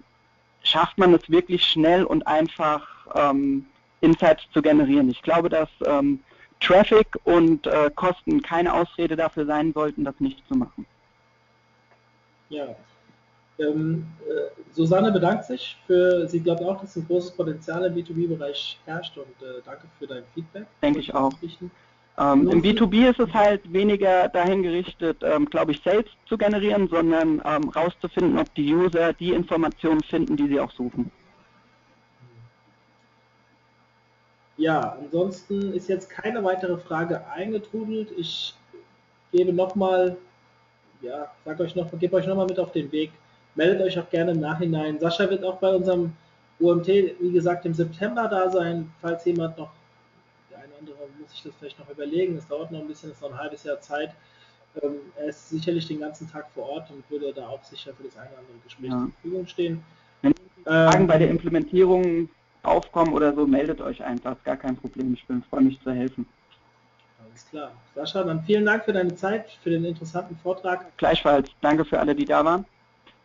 [0.64, 3.66] schafft man es wirklich schnell und einfach ähm,
[4.02, 5.10] Insights zu generieren.
[5.10, 6.22] Ich glaube, dass ähm,
[6.60, 10.86] Traffic und äh, Kosten keine Ausrede dafür sein sollten, das nicht zu machen.
[12.50, 12.76] Ja,
[13.60, 18.80] Ähm, äh, Susanne bedankt sich für, sie glaubt auch, dass ein großes Potenzial im B2B-Bereich
[18.86, 20.66] herrscht und äh, danke für dein Feedback.
[20.82, 21.34] Denke ich auch.
[22.18, 26.88] Ähm, Im B2B ist es halt weniger dahin gerichtet, ähm, glaube ich, selbst zu generieren,
[26.90, 31.12] sondern ähm, rauszufinden, ob die User die Informationen finden, die sie auch suchen.
[34.58, 38.12] Ja, ansonsten ist jetzt keine weitere Frage eingetrudelt.
[38.18, 38.54] Ich
[39.32, 40.18] gebe nochmal,
[41.02, 43.12] ja, sag euch noch, gebe euch nochmal mit auf den Weg.
[43.60, 44.98] Meldet euch auch gerne im Nachhinein.
[45.02, 46.14] Sascha wird auch bei unserem
[46.62, 49.72] UMT, wie gesagt, im September da sein, falls jemand noch,
[50.50, 53.10] der eine oder andere muss sich das vielleicht noch überlegen, es dauert noch ein bisschen,
[53.10, 54.12] es ist noch ein halbes Jahr Zeit.
[54.82, 58.04] Ähm, er ist sicherlich den ganzen Tag vor Ort und würde da auch sicher für
[58.04, 58.98] das eine oder andere Gespräch ja.
[58.98, 59.84] zur Verfügung stehen.
[60.22, 60.34] Wenn
[60.64, 62.30] Fragen ähm, bei der Implementierung
[62.64, 65.14] aufkommen oder so, meldet euch einfach, ist gar kein Problem.
[65.16, 66.26] Ich bin freue mich zu helfen.
[67.22, 67.72] Alles klar.
[67.94, 70.98] Sascha, dann vielen Dank für deine Zeit, für den interessanten Vortrag.
[70.98, 71.50] Gleichfalls.
[71.60, 72.66] Danke für alle, die da waren.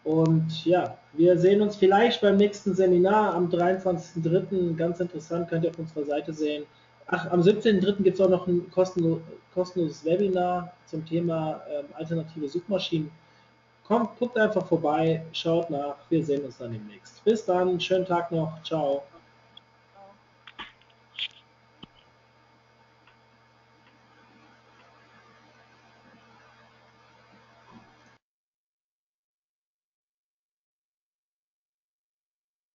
[0.04, 4.76] Und ja, wir sehen uns vielleicht beim nächsten Seminar am 23.03.
[4.76, 6.64] Ganz interessant, könnt ihr auf unserer Seite sehen.
[7.06, 8.02] Ach, am 17.03.
[8.02, 9.20] gibt es auch noch ein kostenlo
[9.54, 13.10] kostenloses Webinar zum Thema ähm, alternative Suchmaschinen.
[13.86, 15.96] Kommt, guckt einfach vorbei, schaut nach.
[16.08, 17.22] Wir sehen uns dann demnächst.
[17.24, 18.60] Bis dann, schönen Tag noch.
[18.64, 19.04] Ciao.